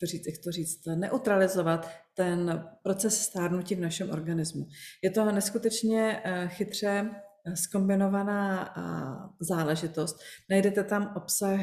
to 0.00 0.06
říct, 0.06 0.26
jak 0.26 0.44
to 0.44 0.52
říct, 0.52 0.86
neutralizovat 0.94 1.90
ten 2.14 2.64
proces 2.82 3.20
stárnutí 3.20 3.74
v 3.74 3.80
našem 3.80 4.10
organismu. 4.10 4.66
Je 5.02 5.10
to 5.10 5.32
neskutečně 5.32 6.20
eh, 6.24 6.48
chytře 6.48 7.10
skombinovaná 7.54 8.74
záležitost. 9.40 10.16
Najdete 10.50 10.84
tam 10.84 11.12
obsah 11.16 11.60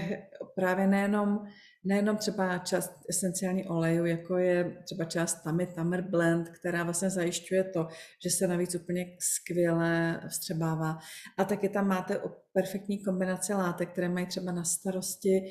právě 0.55 0.87
nejenom, 0.87 1.39
nejenom 1.83 2.17
třeba 2.17 2.57
část 2.57 2.91
esenciální 3.09 3.67
oleju, 3.67 4.05
jako 4.05 4.37
je 4.37 4.77
třeba 4.85 5.05
část 5.05 5.43
Tami 5.43 5.67
Tamer 5.67 6.01
Blend, 6.01 6.49
která 6.49 6.83
vlastně 6.83 7.09
zajišťuje 7.09 7.63
to, 7.63 7.87
že 8.23 8.29
se 8.29 8.47
navíc 8.47 8.75
úplně 8.75 9.05
skvěle 9.19 10.21
vstřebává. 10.29 10.97
A 11.37 11.43
taky 11.43 11.69
tam 11.69 11.87
máte 11.87 12.21
perfektní 12.53 13.03
kombinace 13.03 13.53
látek, 13.53 13.91
které 13.91 14.09
mají 14.09 14.25
třeba 14.25 14.51
na 14.51 14.63
starosti 14.63 15.41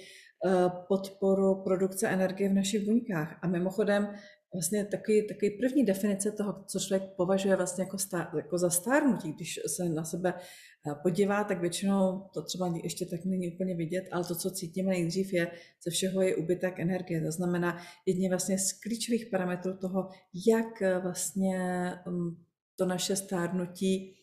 eh, 0.47 0.71
podporu 0.89 1.63
produkce 1.65 2.09
energie 2.09 2.49
v 2.49 2.55
našich 2.55 2.85
buňkách. 2.87 3.39
A 3.43 3.47
mimochodem 3.47 4.09
vlastně 4.53 4.85
takový, 4.85 5.29
takový 5.29 5.51
první 5.51 5.85
definice 5.85 6.33
toho, 6.33 6.65
co 6.67 6.81
člověk 6.81 7.11
považuje 7.17 7.57
vlastně 7.57 7.85
jako, 7.85 7.99
stár, 7.99 8.31
jako 8.37 8.59
za 8.59 8.71
stárnutí, 8.71 9.33
když 9.33 9.61
se 9.67 9.89
na 9.89 10.05
sebe 10.05 10.35
eh, 10.35 10.95
podívá, 11.03 11.45
tak 11.45 11.61
většinou 11.61 12.29
to 12.35 12.43
třeba 12.43 12.75
ještě 12.83 13.07
tak 13.07 13.25
není 13.25 13.55
úplně 13.55 13.77
vidět, 13.77 14.05
ale 14.13 14.25
to, 14.25 14.35
co 14.35 14.51
cítíme 14.51 14.91
nejdřív, 14.91 15.33
je 15.33 15.51
ze 15.85 15.91
všeho 15.91 16.23
je 16.23 16.37
ubytek 16.37 16.81
energie. 16.81 17.25
To 17.25 17.33
znamená 17.33 17.83
jedně 18.07 18.29
vlastně 18.29 18.59
z 18.59 18.73
klíčových 18.73 19.27
parametrů 19.27 19.77
toho, 19.77 20.09
jak 20.47 20.83
eh, 20.83 20.99
vlastně 20.99 21.59
mm, 22.07 22.37
to 22.77 22.87
naše 22.87 23.17
stárnutí 23.17 24.17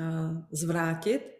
eh, 0.00 0.02
zvrátit, 0.52 1.35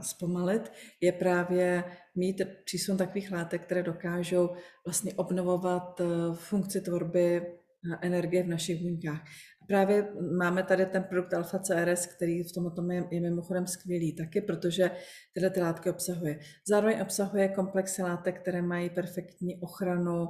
zpomalit, 0.00 0.72
je 1.00 1.12
právě 1.12 1.84
mít 2.14 2.42
přísun 2.64 2.96
takových 2.96 3.32
látek, 3.32 3.62
které 3.62 3.82
dokážou 3.82 4.50
vlastně 4.86 5.14
obnovovat 5.14 6.00
eh, 6.00 6.04
funkci 6.34 6.80
tvorby 6.80 7.36
eh, 7.36 7.98
energie 8.02 8.42
v 8.42 8.48
našich 8.48 8.82
buňkách. 8.82 9.24
Právě 9.68 10.12
máme 10.38 10.62
tady 10.62 10.86
ten 10.86 11.02
produkt 11.02 11.34
Alpha 11.34 11.58
CRS, 11.58 12.06
který 12.06 12.42
v 12.42 12.52
tomto 12.52 12.92
je, 12.92 13.04
je 13.10 13.20
mimochodem 13.20 13.66
skvělý 13.66 14.16
taky, 14.16 14.40
protože 14.40 14.90
tyhle 15.34 15.50
ty 15.50 15.60
látky 15.60 15.90
obsahuje. 15.90 16.38
Zároveň 16.68 17.00
obsahuje 17.00 17.48
komplex 17.48 17.98
látek, 17.98 18.40
které 18.40 18.62
mají 18.62 18.90
perfektní 18.90 19.60
ochranu 19.60 20.28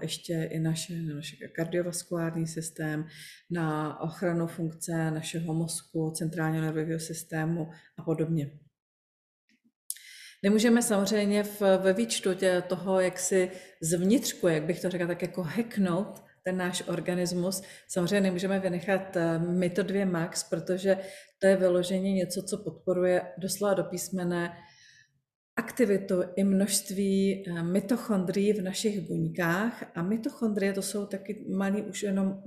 ještě 0.00 0.48
i 0.52 0.58
naše, 0.58 0.92
naše 0.94 1.36
kardiovaskulární 1.48 2.46
systém, 2.46 3.06
na 3.50 4.00
ochranu 4.00 4.46
funkce 4.46 5.10
našeho 5.10 5.54
mozku, 5.54 6.10
centrálního 6.10 6.64
nervového 6.64 7.00
systému 7.00 7.70
a 7.98 8.02
podobně. 8.02 8.50
Nemůžeme 10.42 10.82
samozřejmě 10.82 11.42
v, 11.42 11.60
ve 11.60 11.92
výčtu 11.92 12.34
tě, 12.34 12.62
toho, 12.68 13.00
jak 13.00 13.18
si 13.18 13.50
zvnitřku, 13.82 14.48
jak 14.48 14.62
bych 14.62 14.80
to 14.80 14.90
řekla, 14.90 15.06
tak 15.06 15.22
jako 15.22 15.42
hacknout 15.42 16.24
ten 16.44 16.56
náš 16.56 16.82
organismus, 16.88 17.62
samozřejmě 17.88 18.20
nemůžeme 18.20 18.60
vynechat 18.60 19.16
eh, 19.16 19.38
Mito 19.38 19.82
2 19.82 20.06
Max, 20.06 20.44
protože 20.44 20.98
to 21.38 21.46
je 21.46 21.56
vyloženě 21.56 22.12
něco, 22.12 22.42
co 22.42 22.58
podporuje 22.58 23.22
doslova 23.38 23.74
do 23.74 23.84
písmene 23.84 24.52
aktivitu 25.58 26.22
i 26.36 26.44
množství 26.44 27.44
eh, 27.46 27.62
mitochondrií 27.62 28.52
v 28.52 28.62
našich 28.62 29.00
buňkách 29.00 29.90
a 29.94 30.02
mitochondrie 30.02 30.72
to 30.72 30.82
jsou 30.82 31.06
taky 31.06 31.44
malý 31.50 31.82
už 31.82 32.02
jenom 32.02 32.42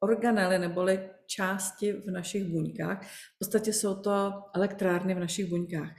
organely 0.00 0.58
neboli 0.58 1.00
části 1.26 1.92
v 1.92 2.10
našich 2.10 2.44
buňkách. 2.44 3.02
V 3.06 3.38
podstatě 3.38 3.72
jsou 3.72 3.94
to 3.94 4.32
elektrárny 4.54 5.14
v 5.14 5.18
našich 5.18 5.46
buňkách. 5.46 5.90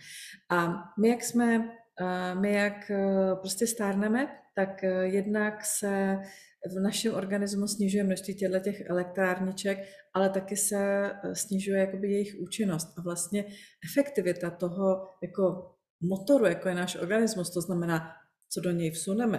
A 0.50 0.84
my, 1.00 1.10
jak 1.10 1.24
jsme, 1.24 1.70
eh, 2.02 2.36
my 2.36 2.54
jak 2.54 2.92
eh, 2.92 3.36
prostě 3.36 3.68
stárneme, 3.68 4.28
tak 4.56 4.84
jednak 5.04 5.66
se 5.66 6.18
v 6.66 6.80
našem 6.80 7.14
organismu 7.14 7.68
snižuje 7.68 8.04
množství 8.04 8.36
těchto 8.36 8.60
těch 8.60 8.90
elektrárniček, 8.90 9.78
ale 10.14 10.30
taky 10.30 10.58
se 10.58 11.12
snižuje 11.34 11.80
jakoby 11.80 12.12
jejich 12.12 12.36
účinnost 12.40 12.94
a 12.98 13.02
vlastně 13.02 13.46
efektivita 13.86 14.50
toho 14.50 15.08
jako 15.22 15.75
motoru, 16.02 16.46
jako 16.46 16.70
je 16.70 16.76
náš 16.76 16.96
organismus, 16.96 17.54
to 17.54 17.62
znamená, 17.62 18.12
co 18.50 18.62
do 18.62 18.72
něj 18.72 18.92
vsuneme 18.92 19.38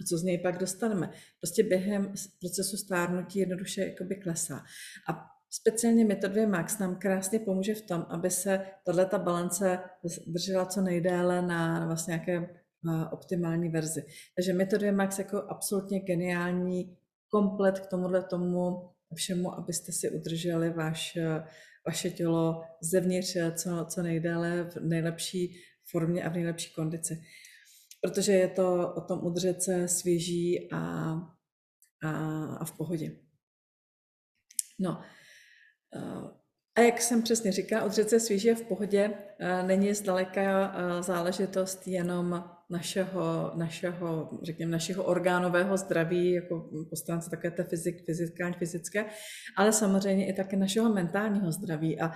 a 0.00 0.04
co 0.08 0.18
z 0.18 0.22
něj 0.22 0.38
pak 0.38 0.58
dostaneme, 0.58 1.10
prostě 1.40 1.62
během 1.62 2.12
procesu 2.40 2.76
stárnutí 2.76 3.38
jednoduše 3.38 3.84
jakoby 3.84 4.16
klesá. 4.16 4.62
A 5.10 5.26
speciálně 5.50 6.06
Mito2 6.06 6.48
Max 6.48 6.78
nám 6.78 6.96
krásně 6.96 7.38
pomůže 7.38 7.74
v 7.74 7.82
tom, 7.82 8.06
aby 8.08 8.30
se 8.30 8.66
tato 8.84 9.18
balance 9.18 9.78
držela 10.26 10.66
co 10.66 10.80
nejdéle 10.80 11.42
na 11.42 11.86
vlastně 11.86 12.10
nějaké 12.10 12.64
optimální 13.10 13.68
verzi. 13.68 14.04
Takže 14.36 14.52
Mito2 14.52 14.94
Max 14.96 15.18
jako 15.18 15.42
absolutně 15.48 16.00
geniální 16.00 16.96
komplet 17.28 17.80
k 17.80 17.86
tomuhle 17.86 18.22
tomu 18.22 18.90
všemu, 19.14 19.54
abyste 19.54 19.92
si 19.92 20.10
udrželi 20.10 20.70
váš, 20.70 21.18
vaše 21.86 22.10
tělo 22.10 22.62
zevnitř 22.82 23.36
co, 23.54 23.86
co 23.88 24.02
nejdéle 24.02 24.64
v 24.64 24.76
nejlepší 24.76 25.56
formě 25.90 26.24
a 26.24 26.28
v 26.28 26.34
nejlepší 26.34 26.72
kondici. 26.72 27.22
Protože 28.00 28.32
je 28.32 28.48
to 28.48 28.94
o 28.96 29.00
tom 29.00 29.26
udržet 29.26 29.62
se 29.62 29.88
svěží 29.88 30.72
a, 30.72 30.78
a, 32.04 32.10
a 32.60 32.64
v 32.64 32.76
pohodě. 32.76 33.16
No, 34.78 35.02
eh, 35.96 36.44
a 36.76 36.80
jak 36.80 37.02
jsem 37.02 37.22
přesně 37.22 37.52
říkala, 37.52 37.84
udržet 37.84 38.10
se 38.10 38.20
svěží 38.20 38.50
a 38.50 38.54
v 38.54 38.62
pohodě 38.62 39.14
není 39.66 39.94
zdaleka 39.94 40.74
eh, 40.74 41.02
záležitost 41.02 41.88
jenom 41.88 42.53
našeho, 42.70 43.52
našeho, 43.54 44.30
řekněme, 44.42 44.72
našeho 44.72 45.04
orgánového 45.04 45.76
zdraví, 45.76 46.32
jako 46.32 46.70
po 46.90 46.96
stránce 46.96 47.30
také 47.30 47.50
té 47.50 47.64
fyzik, 47.64 48.04
fyzikální, 48.06 48.54
fyzické, 48.54 49.04
ale 49.56 49.72
samozřejmě 49.72 50.28
i 50.28 50.32
také 50.32 50.56
našeho 50.56 50.92
mentálního 50.92 51.52
zdraví. 51.52 52.00
A 52.00 52.12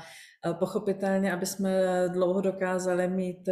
pochopitelně, 0.52 1.32
aby 1.32 1.46
jsme 1.46 1.82
dlouho 2.08 2.40
dokázali 2.40 3.08
mít 3.08 3.48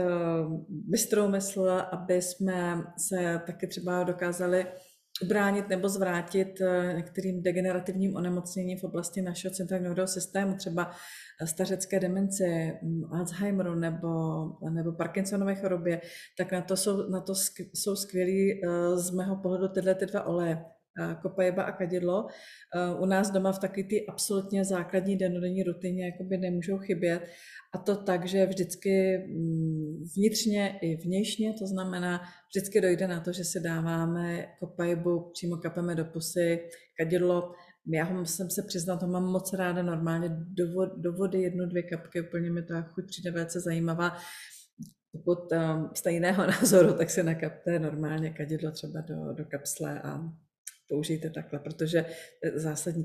bystrou 0.68 1.28
mysl, 1.28 1.70
aby 1.70 2.22
jsme 2.22 2.82
se 2.98 3.40
taky 3.46 3.66
třeba 3.66 4.04
dokázali 4.04 4.66
ubránit 5.22 5.68
nebo 5.68 5.88
zvrátit 5.88 6.60
eh, 6.60 6.92
některým 6.96 7.42
degenerativním 7.42 8.16
onemocněním 8.16 8.78
v 8.78 8.84
oblasti 8.84 9.22
našeho 9.22 9.54
centrálního 9.54 10.06
systému, 10.06 10.56
třeba 10.56 10.90
stařecké 11.44 12.00
demence, 12.00 12.44
mm, 12.82 13.04
Alzheimeru 13.12 13.74
nebo, 13.74 14.08
nebo 14.70 14.92
Parkinsonové 14.92 15.54
chorobě, 15.54 16.00
tak 16.38 16.52
na 16.52 16.60
to 16.60 16.76
jsou, 16.76 17.10
na 17.10 17.20
to 17.20 17.34
jsou 17.74 17.96
skvělí 17.96 18.52
eh, 18.52 18.96
z 18.96 19.10
mého 19.10 19.36
pohledu 19.36 19.68
tyhle 19.68 19.94
ty 19.94 20.06
dva 20.06 20.26
oleje. 20.26 20.75
Kopajeba 21.22 21.62
a 21.62 21.72
kadidlo. 21.72 22.26
U 22.98 23.06
nás 23.06 23.30
doma 23.30 23.52
v 23.52 23.58
taky 23.58 23.84
ty 23.84 24.06
absolutně 24.06 24.64
základní 24.64 25.16
denodenní 25.16 25.62
rutině 25.62 26.04
jakoby 26.04 26.38
nemůžou 26.38 26.78
chybět. 26.78 27.22
A 27.74 27.78
to 27.78 27.96
tak, 27.96 28.26
že 28.28 28.46
vždycky 28.46 29.18
mm, 29.18 30.04
vnitřně 30.16 30.78
i 30.82 30.96
vnějšně, 30.96 31.54
to 31.58 31.66
znamená, 31.66 32.20
vždycky 32.48 32.80
dojde 32.80 33.08
na 33.08 33.20
to, 33.20 33.32
že 33.32 33.44
si 33.44 33.60
dáváme 33.60 34.46
kopajbu, 34.60 35.30
přímo 35.32 35.56
kapeme 35.56 35.94
do 35.94 36.04
pusy, 36.04 36.68
kadidlo. 36.98 37.52
Já 37.92 38.24
jsem 38.24 38.50
se 38.50 38.62
přiznat, 38.62 38.96
to 38.96 39.06
mám 39.06 39.24
moc 39.24 39.52
ráda 39.52 39.82
normálně 39.82 40.28
do, 40.30 40.72
vody, 40.72 40.92
do 40.96 41.12
vody 41.12 41.42
jednu, 41.42 41.66
dvě 41.66 41.82
kapky, 41.82 42.20
úplně 42.20 42.50
mi 42.50 42.62
ta 42.62 42.82
chuť 42.82 43.06
přijde 43.06 43.30
velice 43.30 43.60
zajímavá. 43.60 44.16
Pokud 45.12 45.52
um, 45.52 45.90
jste 45.94 46.12
jiného 46.12 46.46
názoru, 46.60 46.92
tak 46.92 47.10
si 47.10 47.22
nakapte 47.22 47.78
normálně 47.78 48.30
kadidlo 48.30 48.70
třeba 48.70 49.00
do, 49.00 49.32
do 49.32 49.44
kapsle 49.44 50.00
a 50.02 50.20
použijte 50.88 51.30
takhle, 51.30 51.58
protože 51.58 52.04
zásadní. 52.54 53.04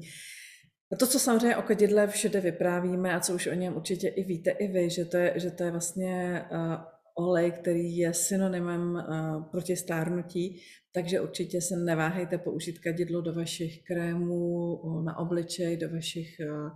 A 0.94 0.96
to, 0.96 1.08
co 1.08 1.20
samozřejmě 1.20 1.58
o 1.58 1.62
kadidle 1.62 2.08
všude 2.08 2.42
vyprávíme 2.42 3.14
a 3.14 3.20
co 3.20 3.36
už 3.36 3.48
o 3.48 3.54
něm 3.54 3.76
určitě 3.76 4.08
i 4.08 4.24
víte 4.24 4.52
i 4.52 4.68
vy, 4.68 4.90
že 4.90 5.06
to 5.06 5.18
je, 5.18 5.34
že 5.36 5.52
to 5.52 5.64
je 5.64 5.72
vlastně 5.72 6.46
uh, 6.52 7.28
olej, 7.28 7.52
který 7.52 7.98
je 7.98 8.14
synonymem 8.14 8.92
uh, 8.94 9.44
proti 9.52 9.76
stárnutí, 9.76 10.62
takže 10.94 11.22
určitě 11.22 11.62
se 11.62 11.76
neváhejte 11.76 12.38
použít 12.38 12.80
kadidlo 12.80 13.22
do 13.22 13.34
vašich 13.34 13.84
krémů 13.84 14.80
na 15.06 15.18
obličej, 15.18 15.78
do 15.78 15.90
vašich 15.90 16.36
uh, 16.40 16.72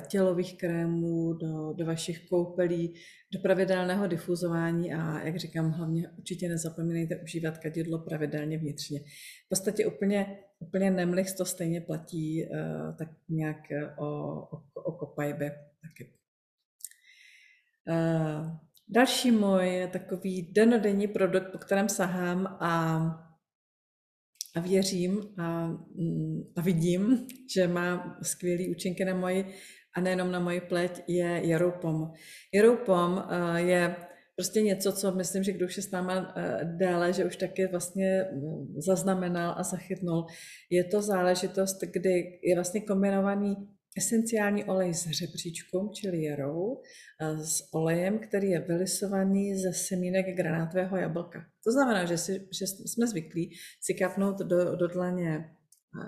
tělových 0.00 0.58
krémů, 0.58 1.32
do, 1.32 1.72
do 1.72 1.86
vašich 1.86 2.28
koupelí, 2.28 2.94
do 3.32 3.38
pravidelného 3.38 4.06
difuzování 4.06 4.94
a, 4.94 5.20
jak 5.24 5.36
říkám, 5.36 5.70
hlavně 5.70 6.08
určitě 6.18 6.48
nezapomeňte 6.48 7.16
užívat 7.16 7.58
kadidlo 7.58 7.98
pravidelně 7.98 8.58
vnitřně. 8.58 9.00
V 9.46 9.48
podstatě 9.48 9.86
úplně, 9.86 10.38
úplně 10.58 10.90
nemlich 10.90 11.32
to 11.32 11.44
stejně 11.44 11.80
platí 11.80 12.44
uh, 12.44 12.96
tak 12.96 13.08
nějak 13.28 13.56
o, 13.98 14.06
o, 14.40 14.62
o 14.74 14.92
kopajbě 14.92 15.50
taky. 15.82 16.12
Uh, 17.88 18.56
další 18.88 19.30
můj 19.30 19.88
takový 19.92 20.52
denodenní 20.52 21.08
produkt, 21.08 21.52
po 21.52 21.58
kterém 21.58 21.88
sahám 21.88 22.46
a 22.46 23.27
a 24.56 24.60
věřím 24.60 25.20
a, 25.38 25.66
mm, 25.94 26.42
a 26.56 26.60
vidím, 26.60 27.26
že 27.54 27.68
má 27.68 28.18
skvělé 28.22 28.64
účinky 28.70 29.04
na 29.04 29.14
moji 29.14 29.44
a 29.96 30.00
nejenom 30.00 30.32
na 30.32 30.40
moji 30.40 30.60
pleť, 30.60 31.02
je 31.08 31.40
Jaroupom. 31.44 32.12
Jaroupom 32.54 33.24
eh, 33.28 33.60
je 33.60 33.96
prostě 34.36 34.62
něco, 34.62 34.92
co 34.92 35.12
myslím, 35.12 35.42
že 35.42 35.52
kdo 35.52 35.66
už 35.66 35.76
je 35.76 35.82
s 35.82 35.90
náma 35.90 36.34
eh, 36.36 36.64
déle, 36.64 37.12
že 37.12 37.24
už 37.24 37.36
taky 37.36 37.66
vlastně 37.66 38.24
mm, 38.32 38.74
zaznamenal 38.78 39.54
a 39.58 39.62
zachytnul. 39.62 40.26
Je 40.70 40.84
to 40.84 41.02
záležitost, 41.02 41.78
kdy 41.80 42.38
je 42.42 42.54
vlastně 42.54 42.80
kombinovaný 42.80 43.56
esenciální 43.98 44.64
olej 44.64 44.94
s 44.94 45.10
řepříčkou, 45.10 45.88
čili 45.88 46.22
jarou, 46.22 46.82
s 47.42 47.74
olejem, 47.74 48.18
který 48.18 48.50
je 48.50 48.60
vylisovaný 48.60 49.54
ze 49.54 49.72
semínek 49.72 50.36
granátového 50.36 50.96
jablka. 50.96 51.38
To 51.64 51.72
znamená, 51.72 52.04
že, 52.04 52.18
si, 52.18 52.32
že 52.32 52.66
jsme 52.66 53.06
zvyklí 53.06 53.50
si 53.80 53.94
kapnout 53.94 54.38
do, 54.38 54.76
do 54.76 54.86
dlaně 54.88 55.57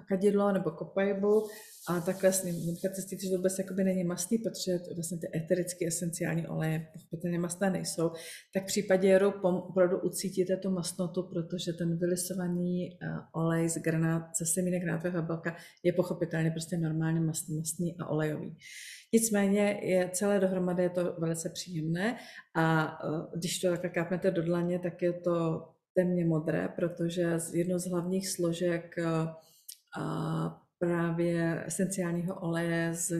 kadidlo 0.09 0.53
nebo 0.53 0.71
kopajbu 0.71 1.47
a 1.89 2.01
takhle 2.01 2.33
s 2.33 2.45
ním 2.45 2.55
zjistit, 2.55 3.21
že 3.21 3.37
vůbec 3.37 3.59
jakoby 3.59 3.85
není 3.85 4.05
mastný, 4.05 4.39
protože 4.39 4.79
vlastně 4.95 5.19
ty 5.19 5.39
eterické 5.39 5.87
esenciální 5.87 6.47
oleje 6.47 6.87
pochopitelně 6.93 7.39
mastné 7.39 7.71
nejsou, 7.71 8.11
tak 8.55 8.63
v 8.63 8.67
případě 8.67 9.09
jeru 9.09 9.33
opravdu 9.43 9.99
ucítíte 10.01 10.57
tu 10.57 10.71
mastnotu, 10.71 11.23
protože 11.23 11.73
ten 11.73 11.99
vylisovaný 11.99 12.99
olej 13.33 13.69
z 13.69 13.75
granát, 13.79 14.23
ze 14.39 14.47
semínek 14.47 14.83
granátového 14.83 15.17
jablka 15.17 15.57
je 15.83 15.93
pochopitelně 15.93 16.51
prostě 16.51 16.79
normálně 16.79 17.21
mastný, 17.21 17.57
mastný 17.57 17.97
a 17.99 18.07
olejový. 18.07 18.57
Nicméně 19.13 19.81
je 19.83 20.11
celé 20.13 20.41
dohromady 20.41 20.83
je 20.83 20.91
to 20.91 21.15
velice 21.19 21.51
příjemné 21.51 22.17
a 22.57 22.99
když 23.37 23.59
to 23.59 23.71
takhle 23.71 23.91
kápnete 23.91 24.31
do 24.31 24.43
dlaně, 24.43 24.79
tak 24.79 25.03
je 25.03 25.13
to 25.13 25.69
temně 25.95 26.25
modré, 26.25 26.69
protože 26.77 27.39
jednou 27.53 27.79
z 27.79 27.91
hlavních 27.91 28.29
složek 28.29 28.95
a 29.99 30.63
právě 30.81 31.65
esenciálního 31.67 32.41
oleje 32.41 32.95
z, 32.95 33.13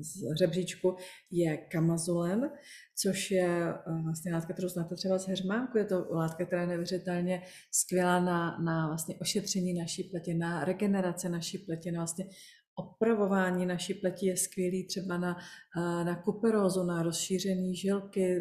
z 0.00 0.30
hřebříčku 0.32 0.96
je 1.30 1.56
kamazulen, 1.56 2.50
což 2.96 3.30
je 3.30 3.48
eh, 3.68 4.02
vlastně 4.04 4.34
látka, 4.34 4.52
kterou 4.52 4.68
znáte 4.68 4.94
třeba 4.94 5.18
z 5.18 5.28
heřmánku. 5.28 5.78
Je 5.78 5.84
to 5.84 6.06
látka, 6.10 6.46
která 6.46 6.62
je 6.62 6.68
neuvěřitelně 6.68 7.42
skvělá 7.72 8.20
na, 8.20 8.58
na 8.58 8.86
vlastně 8.86 9.14
ošetření 9.20 9.74
naší 9.74 10.04
pleti, 10.04 10.34
na 10.34 10.64
regeneraci 10.64 11.28
naší 11.28 11.58
pleti, 11.58 11.92
na 11.92 12.00
vlastně 12.00 12.26
opravování 12.74 13.66
naší 13.66 13.94
pleti 13.94 14.26
je 14.26 14.36
skvělý 14.36 14.86
třeba 14.86 15.18
na, 15.18 15.36
eh, 15.76 16.04
na 16.04 16.22
kuperózu, 16.22 16.82
na 16.82 17.02
rozšíření 17.02 17.76
žilky, 17.76 18.40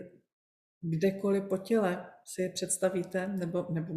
kdekoliv 0.82 1.44
po 1.50 1.58
těle 1.58 2.06
si 2.26 2.42
je 2.42 2.50
představíte, 2.50 3.28
nebo, 3.28 3.66
nebo 3.70 3.94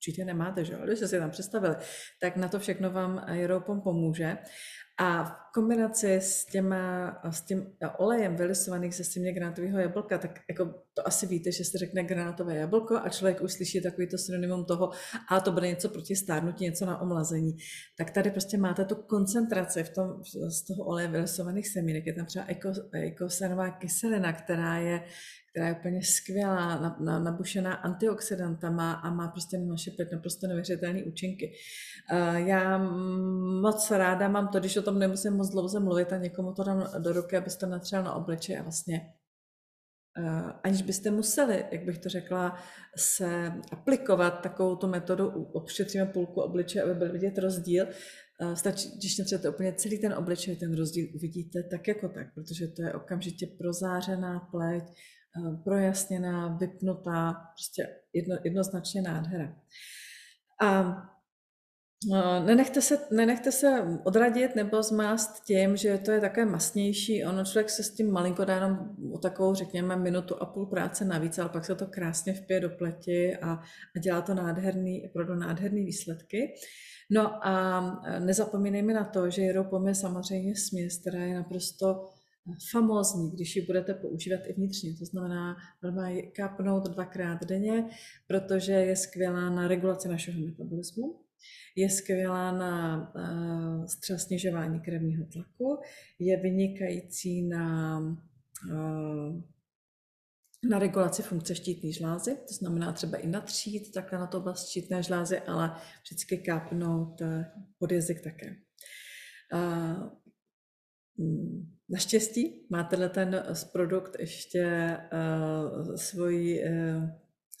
určitě 0.00 0.24
nemáte, 0.24 0.64
že 0.64 0.72
jo? 0.72 0.78
Když 0.84 0.98
jste 0.98 1.08
si 1.08 1.18
tam 1.18 1.30
představili, 1.30 1.76
tak 2.20 2.36
na 2.36 2.48
to 2.48 2.58
všechno 2.58 2.90
vám 2.90 3.24
Europom 3.28 3.80
pomůže. 3.80 4.38
A 5.02 5.24
v 5.24 5.52
kombinaci 5.54 6.14
s, 6.14 6.44
těma, 6.44 7.16
s 7.30 7.40
tím 7.40 7.66
olejem 7.98 8.36
vylisovaných 8.36 8.94
ze 8.94 9.04
stěmě 9.04 9.32
granátového 9.32 9.78
jablka, 9.78 10.18
tak 10.18 10.40
jako 10.48 10.74
to 10.94 11.06
asi 11.06 11.26
víte, 11.26 11.52
že 11.52 11.64
se 11.64 11.78
řekne 11.78 12.04
granátové 12.04 12.56
jablko 12.56 12.96
a 12.96 13.08
člověk 13.08 13.40
už 13.40 13.52
slyší 13.52 13.82
takový 13.82 14.08
to 14.08 14.18
synonymum 14.18 14.64
toho, 14.64 14.90
a 15.28 15.40
to 15.40 15.52
bude 15.52 15.68
něco 15.68 15.88
proti 15.88 16.16
stárnutí, 16.16 16.64
něco 16.64 16.86
na 16.86 17.00
omlazení. 17.00 17.56
Tak 17.98 18.10
tady 18.10 18.30
prostě 18.30 18.58
máte 18.58 18.84
tu 18.84 18.94
koncentraci 18.94 19.84
v 19.84 19.90
tom, 19.90 20.22
z 20.48 20.66
toho 20.66 20.84
oleje 20.84 21.08
vylisovaných 21.08 21.68
semínek. 21.68 22.06
Je 22.06 22.12
tam 22.12 22.26
třeba 22.26 22.44
ekosenová 22.92 23.70
kyselina, 23.70 24.32
která 24.32 24.76
je, 24.76 25.02
která 25.50 25.68
je 25.68 25.74
úplně 25.74 26.02
skvělá, 26.02 26.80
na, 26.80 26.96
na, 27.00 27.18
nabušená 27.18 27.74
antioxidantama 27.74 28.92
a 28.92 29.10
má 29.10 29.28
prostě 29.28 29.58
na 29.58 29.66
naše 29.66 29.90
naprosto 30.12 30.46
neuvěřitelné 30.46 31.02
účinky. 31.02 31.52
Uh, 32.12 32.36
já 32.36 32.78
moc 33.62 33.90
ráda 33.90 34.28
mám 34.28 34.48
to, 34.48 34.60
když 34.60 34.76
o 34.76 34.82
tom 34.82 34.89
nemusím 34.98 35.32
moc 35.32 35.50
dlouze 35.50 35.80
mluvit 35.80 36.12
a 36.12 36.16
někomu 36.16 36.52
to 36.52 36.64
dám 36.64 36.88
do 36.98 37.12
ruky, 37.12 37.36
abyste 37.36 37.66
natřel 37.66 38.02
na 38.02 38.14
obličej 38.14 38.58
a 38.58 38.62
vlastně 38.62 39.00
uh, 40.18 40.50
aniž 40.64 40.82
byste 40.82 41.10
museli, 41.10 41.64
jak 41.72 41.84
bych 41.84 41.98
to 41.98 42.08
řekla, 42.08 42.58
se 42.96 43.52
aplikovat 43.72 44.30
takovou 44.30 44.76
tu 44.76 44.86
metodu, 44.86 45.28
obšetříme 45.52 46.06
půlku 46.06 46.40
obličeje, 46.40 46.82
aby 46.82 46.94
byl 46.94 47.12
vidět 47.12 47.38
rozdíl, 47.38 47.86
uh, 48.40 48.54
Stačí, 48.54 48.98
když 48.98 49.18
netřete 49.18 49.48
úplně 49.48 49.72
celý 49.72 49.98
ten 50.00 50.14
obličej, 50.14 50.56
ten 50.56 50.76
rozdíl 50.76 51.06
uvidíte 51.14 51.62
tak 51.62 51.88
jako 51.88 52.08
tak, 52.08 52.34
protože 52.34 52.68
to 52.68 52.82
je 52.82 52.94
okamžitě 52.94 53.46
prozářená 53.58 54.40
pleť, 54.40 54.84
Eh, 55.36 55.56
projasněná, 55.64 56.56
vypnutá, 56.56 57.32
prostě 57.32 57.96
jedno, 58.12 58.36
jednoznačně 58.44 59.02
nádhera. 59.02 59.56
A 60.62 60.80
eh, 60.80 60.94
Nenechte 62.44 62.80
se, 62.80 62.98
nenechte 63.10 63.52
se 63.52 64.00
odradit 64.04 64.56
nebo 64.56 64.82
zmást 64.82 65.44
tím, 65.44 65.76
že 65.76 65.98
to 65.98 66.10
je 66.10 66.20
také 66.20 66.46
masnější. 66.46 67.24
Ono 67.24 67.44
člověk 67.44 67.70
se 67.70 67.82
s 67.82 67.94
tím 67.94 68.12
malinko 68.12 68.44
dá 68.44 68.54
jenom 68.54 68.96
o 69.12 69.18
takovou, 69.18 69.54
řekněme, 69.54 69.96
minutu 69.96 70.42
a 70.42 70.46
půl 70.46 70.66
práce 70.66 71.04
navíc, 71.04 71.38
ale 71.38 71.48
pak 71.48 71.64
se 71.64 71.74
to 71.74 71.86
krásně 71.86 72.34
vpije 72.34 72.60
do 72.60 72.70
pleti 72.70 73.36
a, 73.36 73.52
a 73.96 73.98
dělá 73.98 74.20
to 74.20 74.34
nádherný, 74.34 75.06
opravdu 75.06 75.34
nádherný 75.34 75.84
výsledky. 75.84 76.54
No 77.10 77.46
a 77.46 77.82
eh, 78.06 78.20
nezapomínejme 78.20 78.94
na 78.94 79.04
to, 79.04 79.30
že 79.30 79.42
Jeropom 79.42 79.88
je 79.88 79.94
samozřejmě 79.94 80.56
směs, 80.56 80.98
která 80.98 81.18
je 81.18 81.34
naprosto 81.34 82.08
famózní, 82.72 83.30
když 83.30 83.56
ji 83.56 83.66
budete 83.66 83.94
používat 83.94 84.40
i 84.46 84.52
vnitřně. 84.52 84.96
To 84.98 85.04
znamená 85.04 85.56
normálně 85.82 86.22
kápnout 86.22 86.88
dvakrát 86.88 87.44
denně, 87.44 87.84
protože 88.26 88.72
je 88.72 88.96
skvělá 88.96 89.50
na 89.50 89.68
regulaci 89.68 90.08
našeho 90.08 90.40
metabolismu, 90.40 91.20
je 91.76 91.90
skvělá 91.90 92.52
na 92.52 92.96
uh, 93.14 93.86
třeba 94.00 94.18
snižování 94.18 94.80
krevního 94.80 95.26
tlaku, 95.26 95.78
je 96.18 96.36
vynikající 96.36 97.42
na 97.42 97.98
uh, 98.70 99.40
na 100.68 100.78
regulaci 100.78 101.22
funkce 101.22 101.54
štítné 101.54 101.92
žlázy, 101.92 102.36
to 102.48 102.54
znamená 102.54 102.92
třeba 102.92 103.18
i 103.18 103.26
natřít 103.26 103.92
takhle 103.92 104.18
na 104.18 104.26
to 104.26 104.38
oblast 104.38 104.68
štítné 104.68 105.02
žlázy, 105.02 105.40
ale 105.40 105.76
vždycky 106.02 106.38
kápnout 106.38 107.22
eh, 107.22 107.52
pod 107.78 107.92
jazyk 107.92 108.20
také. 108.20 108.56
Mm, 111.18 111.76
naštěstí 111.88 112.66
má 112.70 112.84
tenhle 112.84 113.08
ten 113.08 113.44
produkt 113.72 114.16
ještě 114.18 114.96
uh, 115.12 115.96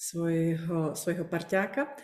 svojho, 0.00 0.94
svojho 0.94 1.24
parťáka, 1.24 1.96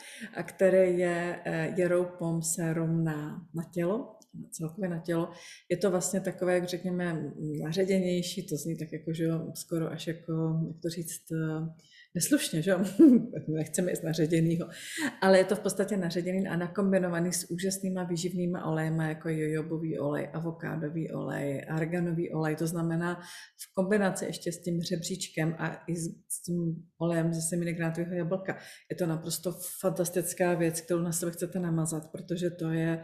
který 0.43 0.99
je 0.99 1.39
uh, 1.47 1.79
Jeroupom 1.79 2.43
serum 2.43 3.05
na, 3.05 3.47
na 3.55 3.65
tělo, 3.73 4.17
celkově 4.51 4.89
na 4.89 4.99
tělo. 4.99 5.31
Je 5.69 5.77
to 5.77 5.91
vlastně 5.91 6.21
takové, 6.21 6.55
jak 6.55 6.69
řekněme, 6.69 7.33
naředěnější, 7.63 8.47
to 8.47 8.57
zní 8.57 8.79
tak 8.79 8.93
jako, 8.93 9.13
že 9.13 9.25
jo, 9.25 9.53
skoro 9.55 9.93
až 9.93 10.07
jako, 10.07 10.61
jak 10.67 10.77
to 10.83 10.89
říct, 10.89 11.23
neslušně, 12.17 12.63
že 12.63 12.71
jo? 12.71 12.85
nechceme 13.49 13.91
jít 13.91 14.03
naředěnýho, 14.05 14.69
ale 15.21 15.39
je 15.39 15.45
to 15.45 15.57
v 15.57 15.61
podstatě 15.61 15.97
naředěný 15.97 16.49
a 16.49 16.57
nakombinovaný 16.57 17.33
s 17.33 17.51
úžasnýma 17.51 18.05
výživnýma 18.05 18.65
olejma, 18.65 19.09
jako 19.09 19.29
jojobový 19.29 19.99
olej, 19.99 20.29
avokádový 20.33 21.13
olej, 21.13 21.65
arganový 21.69 22.33
olej, 22.33 22.57
to 22.57 22.67
znamená 22.67 23.21
v 23.63 23.75
kombinaci 23.75 24.25
ještě 24.25 24.53
s 24.53 24.63
tím 24.63 24.83
řebříčkem 24.83 25.57
a 25.59 25.85
i 25.87 25.97
s 26.29 26.43
tím 26.43 26.75
olejem 26.99 27.35
ze 27.35 27.41
seminegrátového 27.41 28.15
jablka. 28.15 28.59
Je 28.91 28.97
to 28.97 29.07
naprosto 29.07 29.53
fantastická 29.81 30.55
věc, 30.55 30.81
kterou 30.81 31.03
na 31.03 31.13
sebe 31.13 31.33
chcete 31.33 31.59
namazat, 31.59 32.13
protože 32.13 32.51
to 32.51 32.71
je 32.71 33.03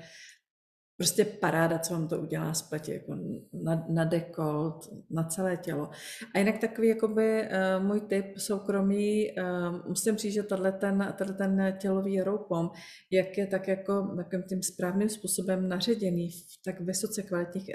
prostě 1.03 1.25
paráda, 1.25 1.79
co 1.79 1.95
vám 1.95 2.09
to 2.09 2.21
udělá 2.21 2.55
z 2.55 2.63
pleti, 2.63 2.93
jako 2.93 3.19
na, 3.53 3.87
na 3.89 4.05
dekolt, 4.05 4.93
na 5.11 5.25
celé 5.25 5.57
tělo. 5.57 5.91
A 6.35 6.39
jinak 6.39 6.59
takový 6.59 6.89
jakoby 6.89 7.43
uh, 7.43 7.85
můj 7.87 8.01
tip 8.01 8.39
soukromý, 8.39 9.27
uh, 9.33 9.89
musím 9.89 10.17
říct, 10.17 10.33
že 10.33 10.43
tohle 10.43 10.73
ten, 10.73 11.15
tohle 11.19 11.35
ten 11.35 11.77
tělový 11.79 12.21
roupom, 12.21 12.71
jak 13.11 13.39
je 13.39 13.47
tak 13.47 13.69
jako 13.69 14.15
takovým 14.17 14.43
tím 14.43 14.63
správným 14.63 15.09
způsobem 15.09 15.69
naředěný 15.69 16.31
v 16.31 16.63
tak 16.65 16.81
vysoce 16.81 17.23
kvalitních, 17.23 17.71